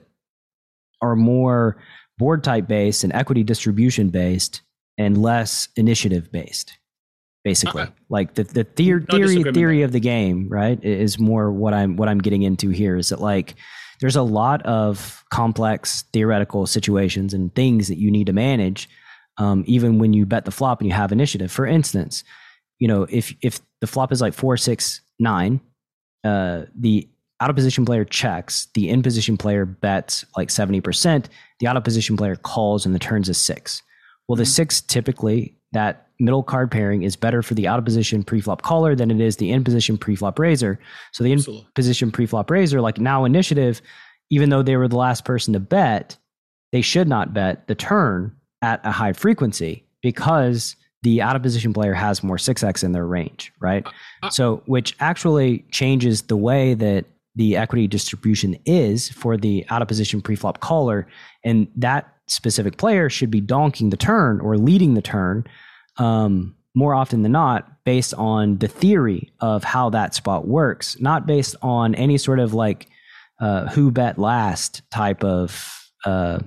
[1.03, 1.77] are more
[2.19, 4.63] board type based and equity distribution based
[4.99, 6.77] and less initiative based
[7.45, 7.91] basically Uh-uh.
[8.09, 11.97] like the, the theor- No theory theory of the game right is more what i'm
[11.97, 13.55] what i'm getting into here is that like
[14.01, 18.88] there's a lot of complex theoretical situations and things that you need to manage
[19.38, 22.24] um, even when you bet the flop and you have initiative for instance
[22.78, 25.61] you know if if the flop is like four six nine
[26.24, 27.09] uh, the
[27.40, 31.26] out of position player checks, the in position player bets like 70%,
[31.61, 33.80] the out of position player calls and the turns is six.
[34.26, 34.49] Well, the Mhm.
[34.49, 38.95] six typically, that middle card pairing is better for the out of position preflop caller
[38.95, 40.79] than it is the in position preflop raiser.
[41.12, 41.69] So the in Absolutely.
[41.75, 43.81] position preflop raiser, like now initiative,
[44.31, 46.16] even though they were the last person to bet,
[46.73, 51.73] they should not bet the turn at a high frequency because the out of position
[51.73, 53.87] player has more 6x in their range, right?
[54.23, 57.05] uh, so, which actually changes the way that
[57.37, 61.07] the equity distribution is for the out of position preflop caller.
[61.45, 65.47] And that specific player should be donking the turn or leading the turn
[65.99, 71.26] um, more often than not based on the theory of how that spot works, not
[71.26, 72.88] based on any sort of like
[73.40, 76.38] uh, who bet last type of uh,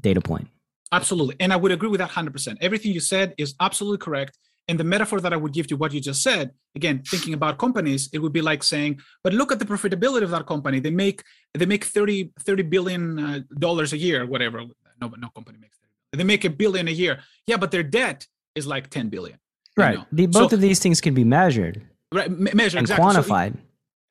[0.00, 0.48] data point.
[0.92, 1.36] Absolutely.
[1.40, 2.56] And I would agree with that 100%.
[2.60, 4.38] Everything you said is absolutely correct.
[4.68, 7.56] And the metaphor that I would give to what you just said, again, thinking about
[7.58, 10.78] companies, it would be like saying, but look at the profitability of that company.
[10.78, 11.22] They make
[11.54, 14.58] they make 30, 30 billion uh, dollars a year, whatever.
[15.00, 16.18] No, no company makes 30.
[16.18, 17.20] They make a billion a year.
[17.46, 18.26] Yeah, but their debt
[18.58, 19.38] is like 10 billion.
[19.76, 19.98] Right.
[20.12, 21.80] The, both so, of these things can be measured.
[22.12, 22.30] Right.
[22.30, 23.04] Measured and exactly.
[23.04, 23.54] quantified.
[23.54, 23.60] So,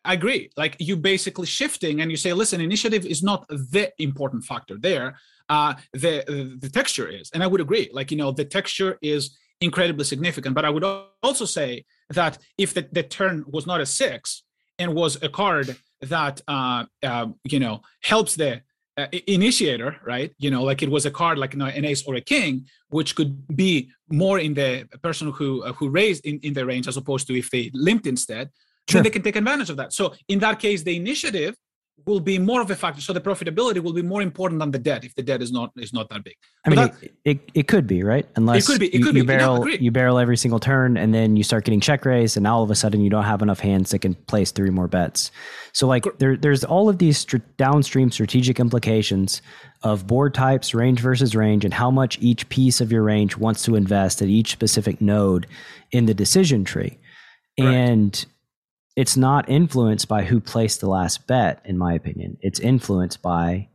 [0.05, 0.49] I agree.
[0.55, 5.19] Like you basically shifting and you say, listen, initiative is not the important factor there.
[5.49, 7.89] Uh, the the texture is, and I would agree.
[7.91, 10.55] Like you know, the texture is incredibly significant.
[10.55, 10.85] But I would
[11.23, 14.43] also say that if the, the turn was not a six
[14.79, 18.61] and was a card that uh, uh, you know helps the
[18.97, 20.33] uh, initiator, right?
[20.39, 22.65] You know, like it was a card like you know, an ace or a king,
[22.89, 26.87] which could be more in the person who uh, who raised in, in the range
[26.87, 28.49] as opposed to if they limped instead.
[28.89, 28.99] Sure.
[28.99, 29.93] Then they can take advantage of that.
[29.93, 31.55] So in that case, the initiative
[32.05, 33.01] will be more of a factor.
[33.01, 35.71] So the profitability will be more important than the debt if the debt is not
[35.75, 36.35] is not that big.
[36.65, 38.87] I mean, that, it, it, it could be right unless it could be.
[38.87, 39.27] It could you, be.
[39.27, 42.57] barrel you barrel every single turn and then you start getting check raised and now
[42.57, 45.31] all of a sudden you don't have enough hands that can place three more bets.
[45.73, 49.41] So like there there's all of these st- downstream strategic implications
[49.83, 53.63] of board types, range versus range, and how much each piece of your range wants
[53.63, 55.45] to invest at each specific node
[55.91, 56.97] in the decision tree.
[57.59, 57.73] Right.
[57.73, 58.25] And
[58.97, 62.35] it's not influenced by who placed the last bet, in my opinion.
[62.41, 63.69] It's influenced by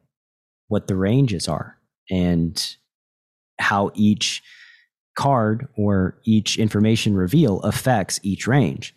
[0.66, 1.78] what the ranges are
[2.10, 2.76] and
[3.60, 4.42] how each
[5.16, 8.96] card or each information reveal affects each range.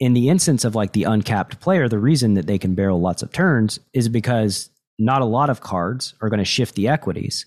[0.00, 3.22] In the instance of like the uncapped player, the reason that they can barrel lots
[3.22, 7.46] of turns is because not a lot of cards are going to shift the equities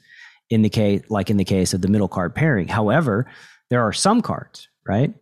[0.50, 2.70] in the case like in the case of the middle card pairing.
[2.70, 3.30] However,
[3.70, 5.14] there are some cards, right?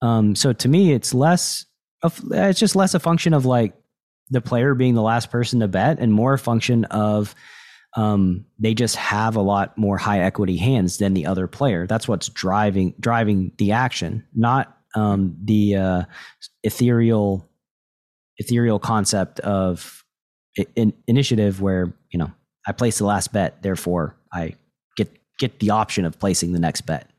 [0.00, 1.66] Um, so to me, it's less
[2.02, 3.74] it's just less a function of like
[4.30, 7.34] the player being the last person to bet and more a function of
[7.96, 11.86] um, they just have a lot more high equity hands than the other player.
[11.86, 16.02] That's what's driving driving the action, not um, the uh,
[16.62, 17.48] ethereal
[18.36, 20.04] ethereal concept of
[20.76, 22.30] in, initiative where you know
[22.66, 24.54] I place the last bet, therefore I
[24.96, 27.10] get get the option of placing the next bet.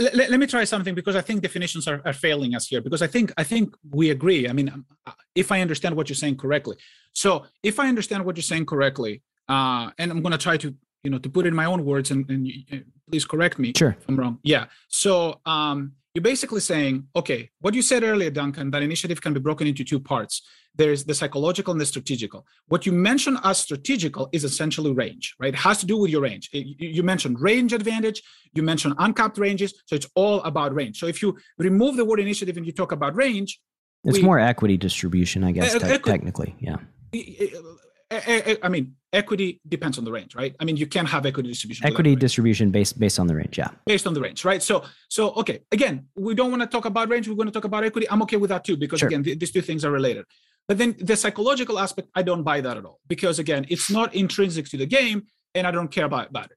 [0.00, 3.02] Let, let, me try something because I think definitions are, are failing us here because
[3.02, 4.48] I think I think we agree.
[4.48, 6.76] I mean, uh, if I understand what you're saying correctly,
[7.12, 10.72] so if I understand what you're saying correctly, uh, and I'm going to try to
[11.02, 12.76] you know to put it in my own words and, and uh,
[13.10, 13.96] please correct me sure.
[13.98, 14.38] if I'm wrong.
[14.44, 14.66] Yeah.
[14.86, 19.38] So um, you're basically saying, okay, what you said earlier, Duncan, that initiative can be
[19.38, 20.42] broken into two parts.
[20.74, 22.44] There's the psychological and the strategical.
[22.66, 25.54] What you mentioned as strategical is essentially range, right?
[25.54, 26.50] It has to do with your range.
[26.52, 30.98] You mentioned range advantage, you mentioned uncapped ranges, so it's all about range.
[30.98, 33.60] So if you remove the word initiative and you talk about range,
[34.02, 36.56] it's we, more equity distribution, I guess, uh, te- technically.
[36.58, 36.78] Yeah.
[38.10, 40.56] I mean, equity depends on the range, right?
[40.60, 41.86] I mean, you can have equity distribution.
[41.86, 43.68] Equity distribution based based on the range, yeah.
[43.84, 44.62] Based on the range, right?
[44.62, 45.60] So, so okay.
[45.72, 47.28] Again, we don't want to talk about range.
[47.28, 48.08] We're going to talk about equity.
[48.10, 49.08] I'm okay with that too because sure.
[49.08, 50.24] again, th- these two things are related.
[50.66, 54.14] But then the psychological aspect, I don't buy that at all because again, it's not
[54.14, 56.50] intrinsic to the game, and I don't care about about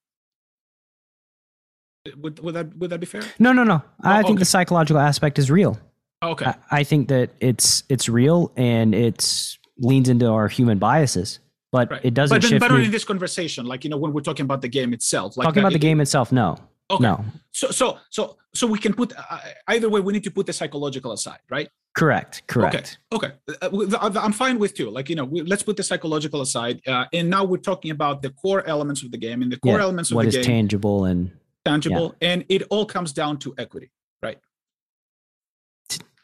[2.05, 2.17] it.
[2.17, 3.23] Would, would that would that be fair?
[3.39, 3.83] No, no, no.
[4.03, 4.39] I oh, think okay.
[4.39, 5.77] the psychological aspect is real.
[6.21, 6.45] Oh, okay.
[6.45, 11.39] I, I think that it's it's real and it's leans into our human biases
[11.71, 12.01] but right.
[12.03, 12.59] it doesn't but, shift.
[12.59, 15.45] But in this conversation, like you know, when we're talking about the game itself, like
[15.45, 16.57] talking that, about the it, game itself, no,
[16.89, 17.01] okay.
[17.01, 17.23] no.
[17.51, 20.01] So so so so we can put uh, either way.
[20.01, 21.69] We need to put the psychological aside, right?
[21.95, 22.43] Correct.
[22.47, 22.99] Correct.
[23.11, 23.31] Okay.
[23.61, 23.95] Okay.
[23.95, 24.89] Uh, I'm fine with two.
[24.89, 28.21] Like you know, we, let's put the psychological aside, uh, and now we're talking about
[28.21, 29.83] the core elements of the game and the core yeah.
[29.83, 30.43] elements of what the is game.
[30.43, 31.31] tangible and
[31.65, 32.33] tangible, yeah.
[32.33, 34.39] and it all comes down to equity, right?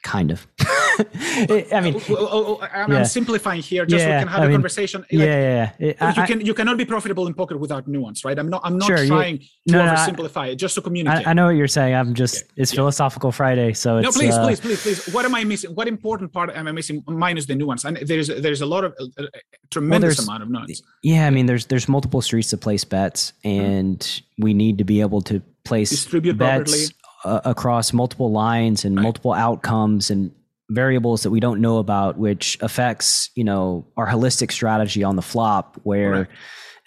[0.08, 0.48] Kind of.
[0.60, 3.04] I mean, oh, oh, oh, I'm, yeah.
[3.04, 5.02] simplifying here, just yeah, so we can have I a mean, conversation.
[5.02, 6.14] Like, yeah, yeah, yeah.
[6.16, 8.40] you can you cannot be profitable in poker without nuance, right?
[8.40, 11.28] I'm not I'm not sure, trying to no, oversimplify no, it, just to communicate.
[11.28, 11.94] I, I, know what you're saying.
[11.94, 12.54] I'm just okay.
[12.56, 14.12] it's philosophical Friday, so no.
[14.12, 15.14] Please, uh, please, please, please.
[15.14, 15.76] What am I missing?
[15.76, 17.04] What important part am I missing?
[17.06, 19.28] Minus the nuance, and there's there's a lot of a, a
[19.70, 20.82] tremendous well, amount of nuance.
[21.04, 23.62] Yeah, I mean, there's there's multiple streets to place bets, mm-hmm.
[23.62, 24.44] and mm-hmm.
[24.44, 26.72] we need to be able to place distribute bets.
[26.72, 26.97] Properly.
[27.28, 30.32] Uh, across multiple lines and multiple outcomes and
[30.70, 35.22] variables that we don't know about, which affects you know our holistic strategy on the
[35.22, 36.12] flop, where.
[36.12, 36.28] Right.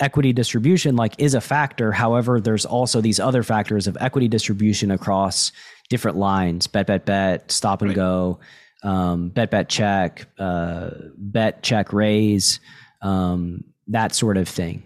[0.00, 1.92] equity distribution like is a factor.
[1.92, 5.52] However, there's also these other factors of equity distribution across
[5.90, 7.96] different lines: bet, bet, bet, stop and right.
[7.96, 8.40] go,
[8.82, 12.60] um, bet, bet, check, uh, bet, check, raise,
[13.02, 14.84] um, that sort of thing.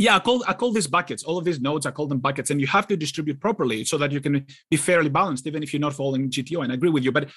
[0.00, 1.24] Yeah, I call I call these buckets.
[1.24, 3.98] All of these nodes, I call them buckets, and you have to distribute properly so
[3.98, 6.62] that you can be fairly balanced, even if you're not following GTO.
[6.62, 7.28] And I agree with you, but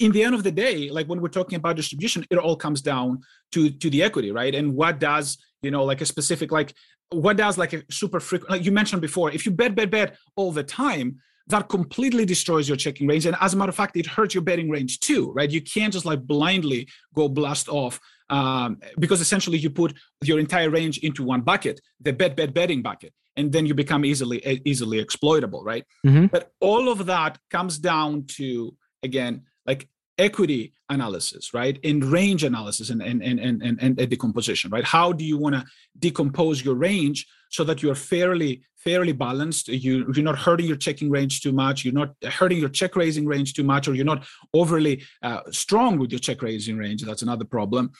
[0.00, 2.80] in the end of the day, like when we're talking about distribution, it all comes
[2.80, 3.20] down
[3.52, 4.54] to to the equity, right?
[4.54, 6.74] And what does you know like a specific like
[7.10, 10.16] what does like a super frequent like you mentioned before, if you bet bet bet
[10.36, 13.26] all the time, that completely destroys your checking range.
[13.26, 15.50] And as a matter of fact, it hurts your betting range too, right?
[15.50, 18.00] You can't just like blindly go blast off
[18.30, 22.82] um, because essentially you put your entire range into one bucket, the bet bet betting
[22.82, 25.84] bucket, and then you become easily easily exploitable, right?
[26.06, 26.26] Mm-hmm.
[26.26, 31.78] But all of that comes down to again like equity analysis, right?
[31.84, 34.84] And range analysis and and and and, and, and decomposition, right?
[34.84, 35.64] How do you want to
[35.98, 39.68] decompose your range so that you're fairly fairly balanced?
[39.68, 41.84] You you're not hurting your checking range too much.
[41.84, 45.98] You're not hurting your check raising range too much, or you're not overly uh, strong
[45.98, 47.02] with your check raising range.
[47.02, 47.92] That's another problem,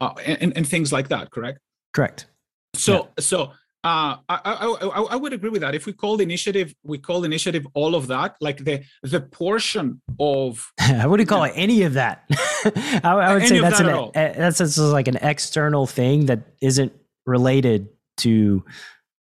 [0.00, 1.30] uh, and and things like that.
[1.30, 1.58] Correct.
[1.92, 2.26] Correct.
[2.74, 3.08] So yeah.
[3.20, 3.52] so
[3.84, 5.74] uh, I, I, I, would agree with that.
[5.74, 10.00] If we call the initiative, we call initiative all of that, like the the portion
[10.18, 10.72] of.
[10.80, 12.24] I wouldn't call it any of that.
[12.30, 16.94] I, I, would say that's that an that's, that's like an external thing that isn't
[17.26, 17.88] related
[18.18, 18.64] to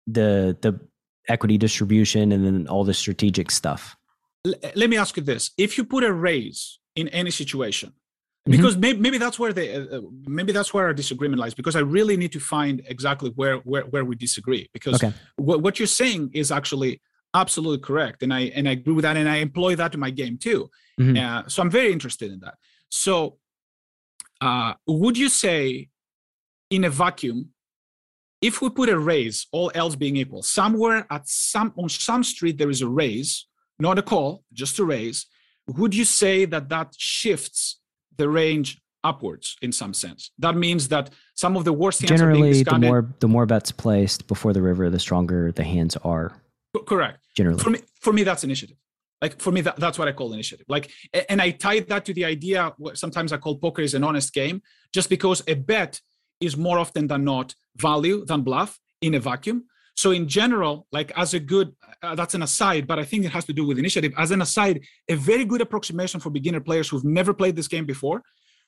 [0.06, 0.78] the the
[1.28, 3.96] equity distribution and then all the strategic stuff.
[4.46, 7.94] L- let me ask you this: If you put a raise in any situation.
[8.44, 8.80] Because mm-hmm.
[8.80, 11.80] maybe, maybe that's where the uh, uh, maybe that's where our disagreement lies because i
[11.80, 15.14] really need to find exactly where where, where we disagree because okay.
[15.36, 17.00] what, what you're saying is actually
[17.34, 20.10] absolutely correct and i and i agree with that and i employ that in my
[20.10, 20.68] game too
[21.00, 21.16] mm-hmm.
[21.16, 22.54] uh, so i'm very interested in that
[22.88, 23.38] so
[24.40, 25.88] uh, would you say
[26.70, 27.50] in a vacuum
[28.40, 32.58] if we put a raise all else being equal somewhere at some on some street
[32.58, 33.46] there is a raise
[33.78, 35.26] not a call just a raise
[35.68, 37.78] would you say that that shifts
[38.16, 40.30] the range upwards in some sense.
[40.38, 44.26] That means that some of the worst hands generally the more the more bets placed
[44.26, 46.32] before the river, the stronger the hands are.
[46.86, 47.18] Correct.
[47.36, 48.76] Generally, for me, for me, that's initiative.
[49.20, 50.66] Like for me, that, that's what I call initiative.
[50.68, 50.90] Like,
[51.28, 52.72] and I tie that to the idea.
[52.94, 56.00] Sometimes I call poker is an honest game, just because a bet
[56.40, 59.64] is more often than not value than bluff in a vacuum.
[59.96, 63.32] So in general, like as a good, uh, that's an aside, but I think it
[63.32, 64.12] has to do with initiative.
[64.16, 67.84] As an aside, a very good approximation for beginner players who've never played this game
[67.84, 68.22] before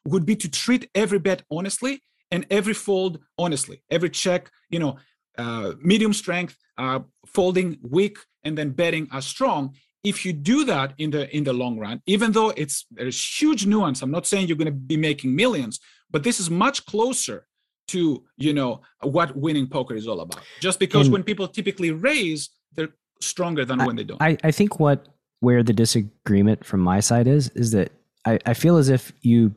[0.05, 3.83] would be to treat every bet honestly and every fold honestly.
[3.91, 4.97] Every check, you know,
[5.39, 9.75] uh, medium strength, uh, folding weak, and then betting as strong.
[10.05, 13.67] If you do that in the in the long run, even though it's there's huge
[13.67, 17.47] nuance, I'm not saying you're going to be making millions, but this is much closer
[17.89, 21.91] to you know what winning poker is all about just because and when people typically
[21.91, 22.89] raise they're
[23.21, 25.09] stronger than I, when they don't I, I think what
[25.41, 27.93] where the disagreement from my side is is that
[28.27, 29.55] I, I feel as if you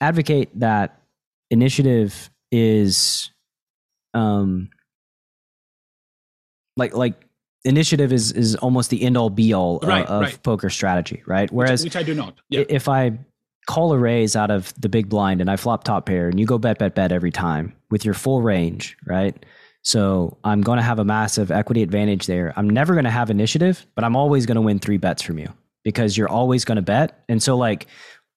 [0.00, 1.00] advocate that
[1.50, 3.30] initiative is
[4.14, 4.68] um
[6.76, 7.14] like like
[7.64, 10.42] initiative is is almost the end all be all right, of right.
[10.42, 12.64] poker strategy right whereas which, which i do not yeah.
[12.68, 13.16] if i
[13.66, 16.46] call a raise out of the big blind and I flop top pair and you
[16.46, 19.44] go bet, bet, bet every time with your full range, right?
[19.82, 22.52] So I'm going to have a massive equity advantage there.
[22.56, 25.38] I'm never going to have initiative, but I'm always going to win three bets from
[25.38, 25.52] you
[25.82, 27.22] because you're always going to bet.
[27.28, 27.86] And so, like,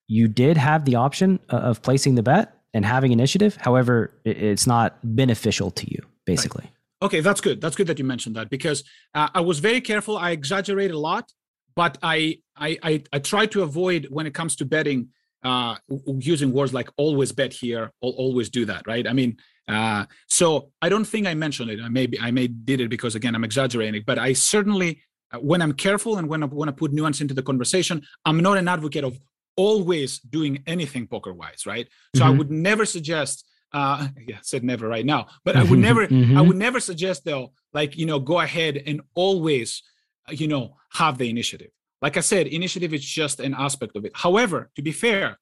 [0.08, 3.58] you did have the option of placing the bet and having initiative.
[3.60, 6.66] However, it's not beneficial to you, basically.
[6.66, 6.74] Right.
[7.04, 7.62] Okay, that's good.
[7.62, 10.18] That's good that you mentioned that because uh, I was very careful.
[10.18, 11.32] I exaggerate a lot,
[11.76, 15.10] but I, I I I try to avoid when it comes to betting
[15.48, 15.76] uh,
[16.20, 19.08] using words like always bet here, I'll always do that, right?
[19.08, 19.38] I mean,
[19.70, 21.80] uh, so I don't think I mentioned it.
[21.80, 25.62] I maybe I may did it because again I'm exaggerating, but I certainly uh, when
[25.62, 28.68] I'm careful and when I want to put nuance into the conversation, I'm not an
[28.68, 29.18] advocate of
[29.56, 31.88] always doing anything poker wise, right?
[32.14, 32.34] So mm-hmm.
[32.34, 33.46] I would never suggest.
[33.72, 36.38] Uh, yeah, said never right now, but I would never, mm-hmm.
[36.38, 39.84] I would never suggest though, like you know, go ahead and always,
[40.28, 41.72] uh, you know, have the initiative.
[42.02, 44.12] Like I said, initiative is just an aspect of it.
[44.16, 45.40] However, to be fair,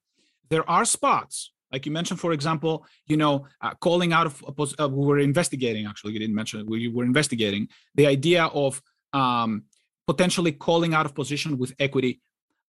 [0.48, 4.34] there are spots like you mentioned for example you know uh, calling out of
[4.78, 8.80] uh, we were investigating actually you didn't mention it we were investigating the idea of
[9.12, 9.64] um,
[10.06, 12.20] potentially calling out of position with equity.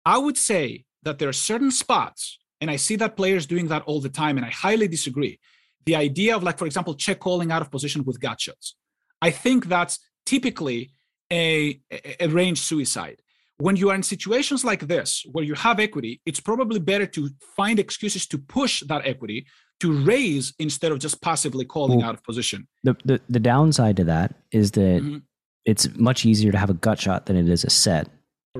[0.05, 3.83] I would say that there are certain spots and i see that players doing that
[3.83, 5.39] all the time and i highly disagree.
[5.85, 8.75] The idea of like for example check calling out of position with gut shots
[9.21, 10.91] i think that's typically
[11.31, 11.79] a,
[12.19, 13.21] a range suicide
[13.59, 17.29] when you are in situations like this where you have equity it's probably better to
[17.55, 19.45] find excuses to push that equity
[19.79, 22.67] to raise instead of just passively calling Well, out of position.
[22.83, 25.21] The, the the downside to that is that Mhm.
[25.65, 28.09] it's much easier to have a gut shot than it is a set.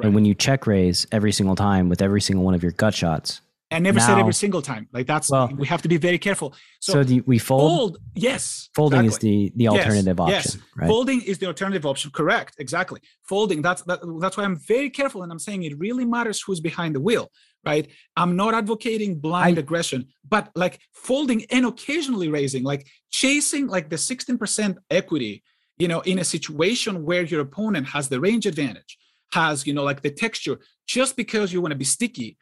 [0.03, 2.93] And when you check raise every single time with every single one of your gut
[2.93, 4.87] shots, I never said every single time.
[4.93, 6.55] Like that's Well- we have to be very careful.
[6.79, 7.61] So, so, the, we fold.
[7.61, 8.69] fold, yes.
[8.73, 9.43] folding exactly.
[9.45, 10.57] is the the Yes, alternative option, yes.
[10.77, 10.87] right?
[10.87, 12.11] Folding is the alternative option.
[12.11, 12.55] Correct.
[12.59, 13.01] Exactly.
[13.27, 13.61] Folding.
[13.61, 16.95] That's that, that's why I'm very careful, and I'm saying it really matters who's behind
[16.95, 17.29] the wheel.
[17.65, 17.89] Right.
[18.15, 23.89] I'm not advocating blind I- aggression, but like folding and occasionally raising, like chasing like
[23.89, 25.43] the 16% equity.
[25.77, 28.97] You know, in a situation where your opponent has the range advantage,
[29.33, 32.37] has you know like the texture, just because you want to be sticky,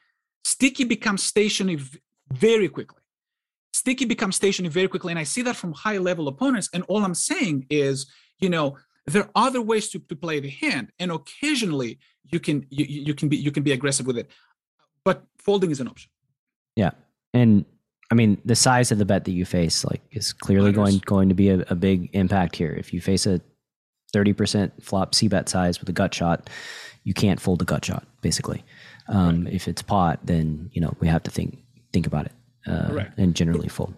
[0.52, 1.80] sticky becomes stationary
[2.32, 3.02] very quickly
[3.74, 7.04] sticky becomes stationary very quickly and i see that from high level opponents and all
[7.04, 8.06] i'm saying is
[8.40, 8.78] you know
[9.08, 12.00] there are other ways to, to play the hand and occasionally
[12.32, 14.30] you can you, you can be you can be aggressive with it
[15.04, 16.10] but folding is an option
[16.76, 16.92] Yeah,
[17.34, 17.66] and
[18.12, 21.00] I mean the size of the bet that you face like is clearly Matters.
[21.00, 22.74] going going to be a, a big impact here.
[22.78, 23.40] If you face a
[24.12, 26.50] thirty percent flop c bet size with a gut shot,
[27.04, 28.64] you can't fold a gut shot basically.
[29.08, 31.60] Um, If it's pot, then you know we have to think
[31.94, 32.34] think about it
[32.68, 33.94] uh, and generally fold.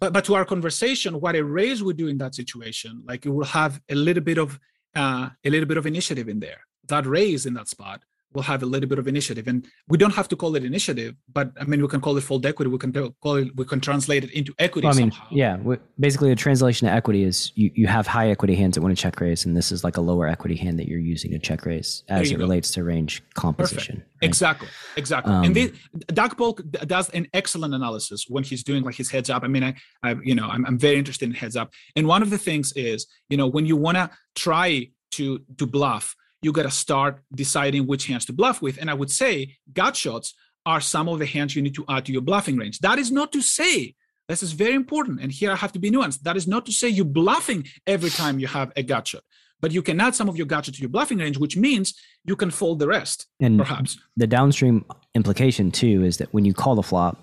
[0.00, 3.32] but but to our conversation what a raise would do in that situation like it
[3.36, 4.58] will have a little bit of
[5.00, 6.60] uh, a little bit of initiative in there.
[6.88, 7.98] That raise in that spot
[8.34, 11.14] will have a little bit of initiative and we don't have to call it initiative
[11.32, 13.80] but i mean we can call it fold equity we can call it we can
[13.80, 15.56] translate it into equity Well, I mean, somehow yeah.
[15.98, 19.00] Basically, the translation to equity is you, you have high equity hands that want to
[19.00, 21.64] check raise, and this is like a lower equity hand that you're using to check
[21.64, 22.40] raise as it go.
[22.40, 23.98] relates to range composition.
[23.98, 24.28] right?
[24.28, 25.32] Exactly, exactly.
[25.32, 25.72] Um, and this,
[26.08, 29.42] Doug Polk does an excellent analysis when he's doing like his heads up.
[29.44, 31.72] I mean, I, I you know, I'm, I'm very interested in heads up.
[31.96, 35.66] And one of the things is, you know, when you want to try to to
[35.66, 38.76] bluff, you got to start deciding which hands to bluff with.
[38.78, 40.34] And I would say gut shots
[40.66, 42.80] are some of the hands you need to add to your bluffing range.
[42.80, 43.94] That is not to say.
[44.28, 46.20] This is very important, and here I have to be nuanced.
[46.22, 49.24] That is not to say you're bluffing every time you have a gut shot,
[49.60, 51.94] but you can add some of your gut shot to your bluffing range, which means
[52.24, 53.98] you can fold the rest, And perhaps.
[54.16, 54.84] the downstream
[55.14, 57.16] implication too is that when you call the flop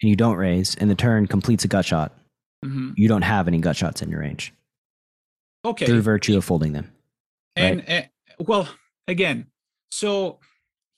[0.00, 2.12] and you don't raise, and the turn completes a gut shot,
[2.64, 2.94] Mhm.
[2.96, 4.52] you don't have any gut shots in your range
[5.64, 5.86] Okay.
[5.86, 6.90] through virtue of folding them.
[7.56, 8.02] and uh,
[8.40, 8.68] well
[9.06, 9.46] again
[9.90, 10.38] so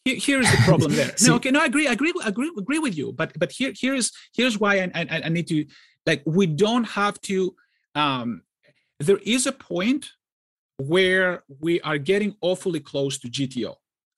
[0.04, 1.14] here, here's the problem there.
[1.22, 4.12] No okay no i agree I agree agree agree with you but but here here's
[4.34, 5.66] here's why I, I i need to
[6.06, 7.54] like we don't have to
[7.94, 8.42] um
[8.98, 10.10] there is a point
[10.78, 13.74] where we are getting awfully close to gto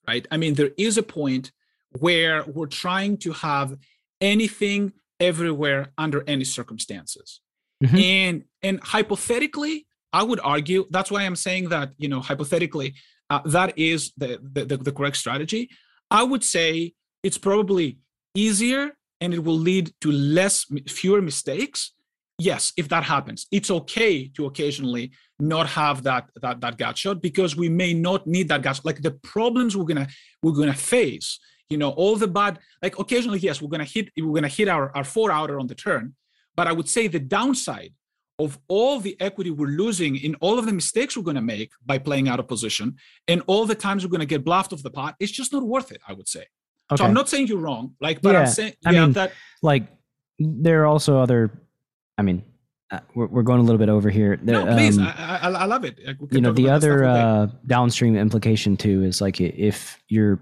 [0.07, 0.27] right?
[0.31, 1.51] I mean there is a point
[1.99, 3.77] where we're trying to have
[4.19, 7.39] anything everywhere under any circumstances.
[7.83, 8.01] Mhm.
[8.01, 12.93] and and hypothetically i would argue that's why i'm saying that you know hypothetically
[13.33, 15.69] uh, that is the, the the correct strategy.
[16.11, 16.93] I would say
[17.23, 17.97] it's probably
[18.35, 18.91] easier
[19.21, 21.93] and it will lead to less fewer mistakes.
[22.37, 23.47] Yes if that happens.
[23.51, 28.27] It's okay to occasionally not have that that that gut shot because we may not
[28.27, 30.07] need that gut like the problems we're gonna
[30.43, 31.39] we're gonna face
[31.69, 34.95] you know all the bad like occasionally yes we're gonna hit we're gonna hit our,
[34.95, 36.15] our four outer on the turn
[36.55, 37.93] but i would say the downside
[38.39, 41.71] of all the equity we're losing in all of the mistakes we're going to make
[41.85, 42.95] by playing out of position
[43.27, 45.63] and all the times we're going to get bluffed off the pot it's just not
[45.63, 46.45] worth it i would say
[46.97, 49.33] so i'm not saying you're wrong like but Yeah, i'm saying I yeah mean, that
[49.61, 49.83] like
[50.39, 51.51] there are also other.
[52.17, 52.43] I mean,
[52.91, 54.37] uh, we're, we're going a little bit over here.
[54.41, 55.99] no please um, I, I i love it
[56.31, 57.53] you know the other stuff all day.
[57.53, 60.39] uh, downstream implication too is like if you're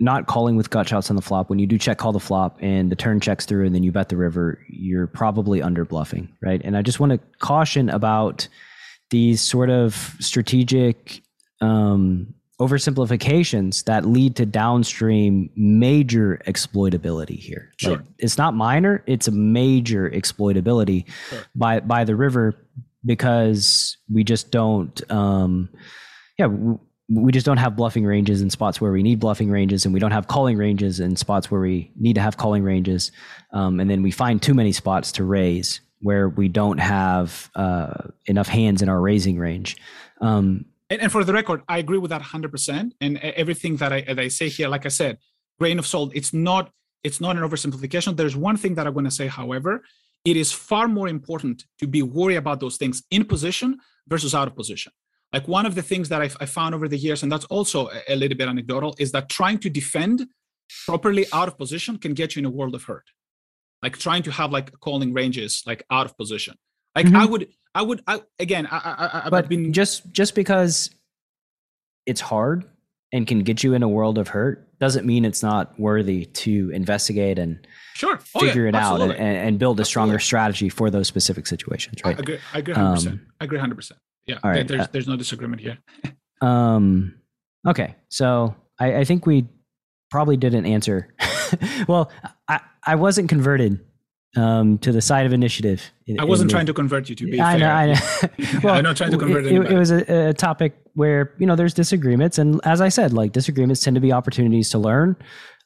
[0.00, 2.56] not calling with gut shots on the flop when you do check call the flop
[2.60, 6.28] and the turn checks through and then you bet the river you're probably under bluffing
[6.40, 8.48] right and i just want to caution about
[9.10, 11.20] these sort of strategic
[11.60, 17.96] um, oversimplifications that lead to downstream major exploitability here Sure.
[17.96, 21.42] Like, it's not minor it's a major exploitability Sure.
[21.54, 22.54] by by the river
[23.04, 25.68] because we just don't um
[26.38, 26.48] yeah
[27.12, 30.00] we just don't have bluffing ranges in spots where we need bluffing ranges and we
[30.00, 33.10] don't have calling ranges in spots where we need to have calling ranges
[33.52, 37.92] um, and then we find too many spots to raise where we don't have uh,
[38.26, 39.76] enough hands in our raising range
[40.20, 42.92] um, and, and for the record, I agree with that 100%.
[43.00, 45.18] And everything that I, that I say here, like I said,
[45.58, 46.12] grain of salt.
[46.14, 48.14] It's not it's not an oversimplification.
[48.14, 49.82] There's one thing that I'm going to say, however,
[50.26, 54.48] it is far more important to be worried about those things in position versus out
[54.48, 54.92] of position.
[55.32, 57.88] Like one of the things that I've, I found over the years, and that's also
[57.88, 60.26] a, a little bit anecdotal, is that trying to defend
[60.86, 63.04] properly out of position can get you in a world of hurt.
[63.82, 66.54] Like trying to have like calling ranges like out of position.
[66.94, 67.16] Like Mhm.
[67.16, 70.90] I would, I would, I again, I, I, I, I've but been just just because
[72.06, 72.64] it's hard
[73.12, 76.70] and can get you in a world of hurt doesn't mean it's not worthy to
[76.72, 80.24] investigate and sure figure oh, yeah, it out and, and, build a stronger absolutely.
[80.24, 83.92] strategy for those specific situations right i agree i agree 100% um, i agree 100%
[84.30, 85.78] yeah all right, there's, uh, there's no disagreement here
[86.40, 87.14] um
[87.66, 89.46] okay so I, I think we
[90.10, 91.14] probably didn't answer
[91.88, 92.10] well
[92.48, 93.80] i i wasn't converted
[94.36, 95.90] um, to the side of initiative.
[96.06, 97.60] In, I wasn't trying to convert you to be I fair.
[97.60, 98.60] Know, I know.
[98.62, 101.46] well, I'm not trying to convert it, it, it was a, a, topic where you
[101.46, 105.16] know there's disagreements, and as I said, like disagreements tend to be opportunities to learn,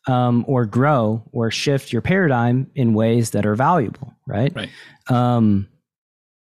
[0.07, 4.15] um, or grow, or shift your paradigm in ways that are valuable.
[4.27, 4.53] Right.
[4.55, 4.71] Right.
[5.09, 5.69] Um,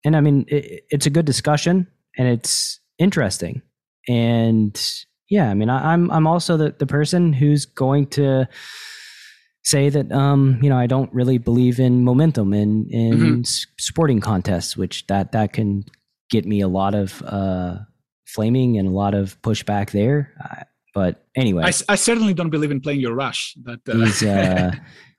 [0.04, 1.86] and I mean, it, it's a good discussion,
[2.18, 3.62] and it's interesting,
[4.08, 4.80] and
[5.28, 8.46] yeah, I mean, I, I'm I'm also the the person who's going to
[9.64, 13.42] say that um, you know I don't really believe in momentum in in mm-hmm.
[13.78, 15.84] sporting contests, which that that can
[16.30, 17.76] get me a lot of uh,
[18.26, 20.32] flaming and a lot of pushback there.
[20.42, 23.56] Uh, but anyway, I, I, certainly don't believe in playing your rush.
[23.56, 24.26] But uh...
[24.26, 24.72] uh,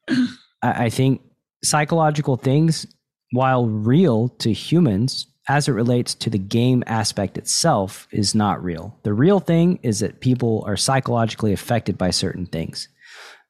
[0.62, 1.22] I, I think
[1.64, 2.86] psychological things,
[3.32, 8.98] while real to humans, as it relates to the game aspect itself, is not real.
[9.04, 12.88] The real thing is that people are psychologically affected by certain things.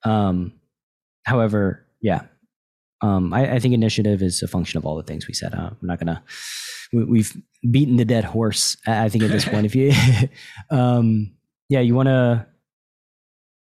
[0.03, 0.53] Um,
[1.23, 2.23] However, yeah,
[3.01, 5.53] um, I, I, think initiative is a function of all the things we said.
[5.53, 6.23] Uh, I'm not gonna.
[6.91, 7.35] We, have
[7.69, 8.77] beaten the dead horse.
[8.85, 9.93] I think at this point, if you,
[10.69, 11.33] um,
[11.69, 12.45] yeah, you want to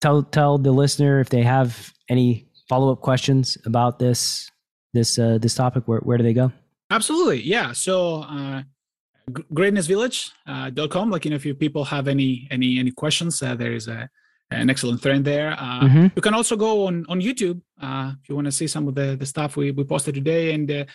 [0.01, 4.49] tell tell the listener if they have any follow up questions about this
[4.93, 6.51] this uh, this topic, where where do they go?
[6.89, 7.71] Absolutely, yeah.
[7.73, 8.23] So.
[8.23, 8.63] Uh,
[9.29, 13.73] greatnessvillage.com uh, like you know if you people have any any any questions uh, there
[13.73, 14.09] is a
[14.51, 15.51] an excellent thread there.
[15.51, 16.07] Uh, mm-hmm.
[16.15, 18.95] You can also go on on YouTube uh, if you want to see some of
[18.95, 20.85] the the stuff we, we posted today and uh,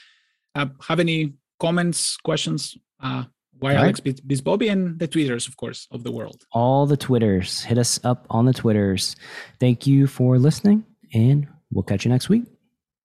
[0.54, 2.76] uh have any comments, questions.
[3.02, 3.24] Uh,
[3.58, 4.44] why Alex right.
[4.44, 6.42] Bobby and the Twitters, of course, of the world.
[6.50, 7.62] All the Twitters.
[7.62, 9.14] Hit us up on the Twitters.
[9.60, 10.84] Thank you for listening,
[11.14, 12.44] and we'll catch you next week.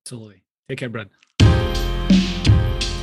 [0.04, 0.44] Absolutely.
[0.68, 1.10] Take care, Brad.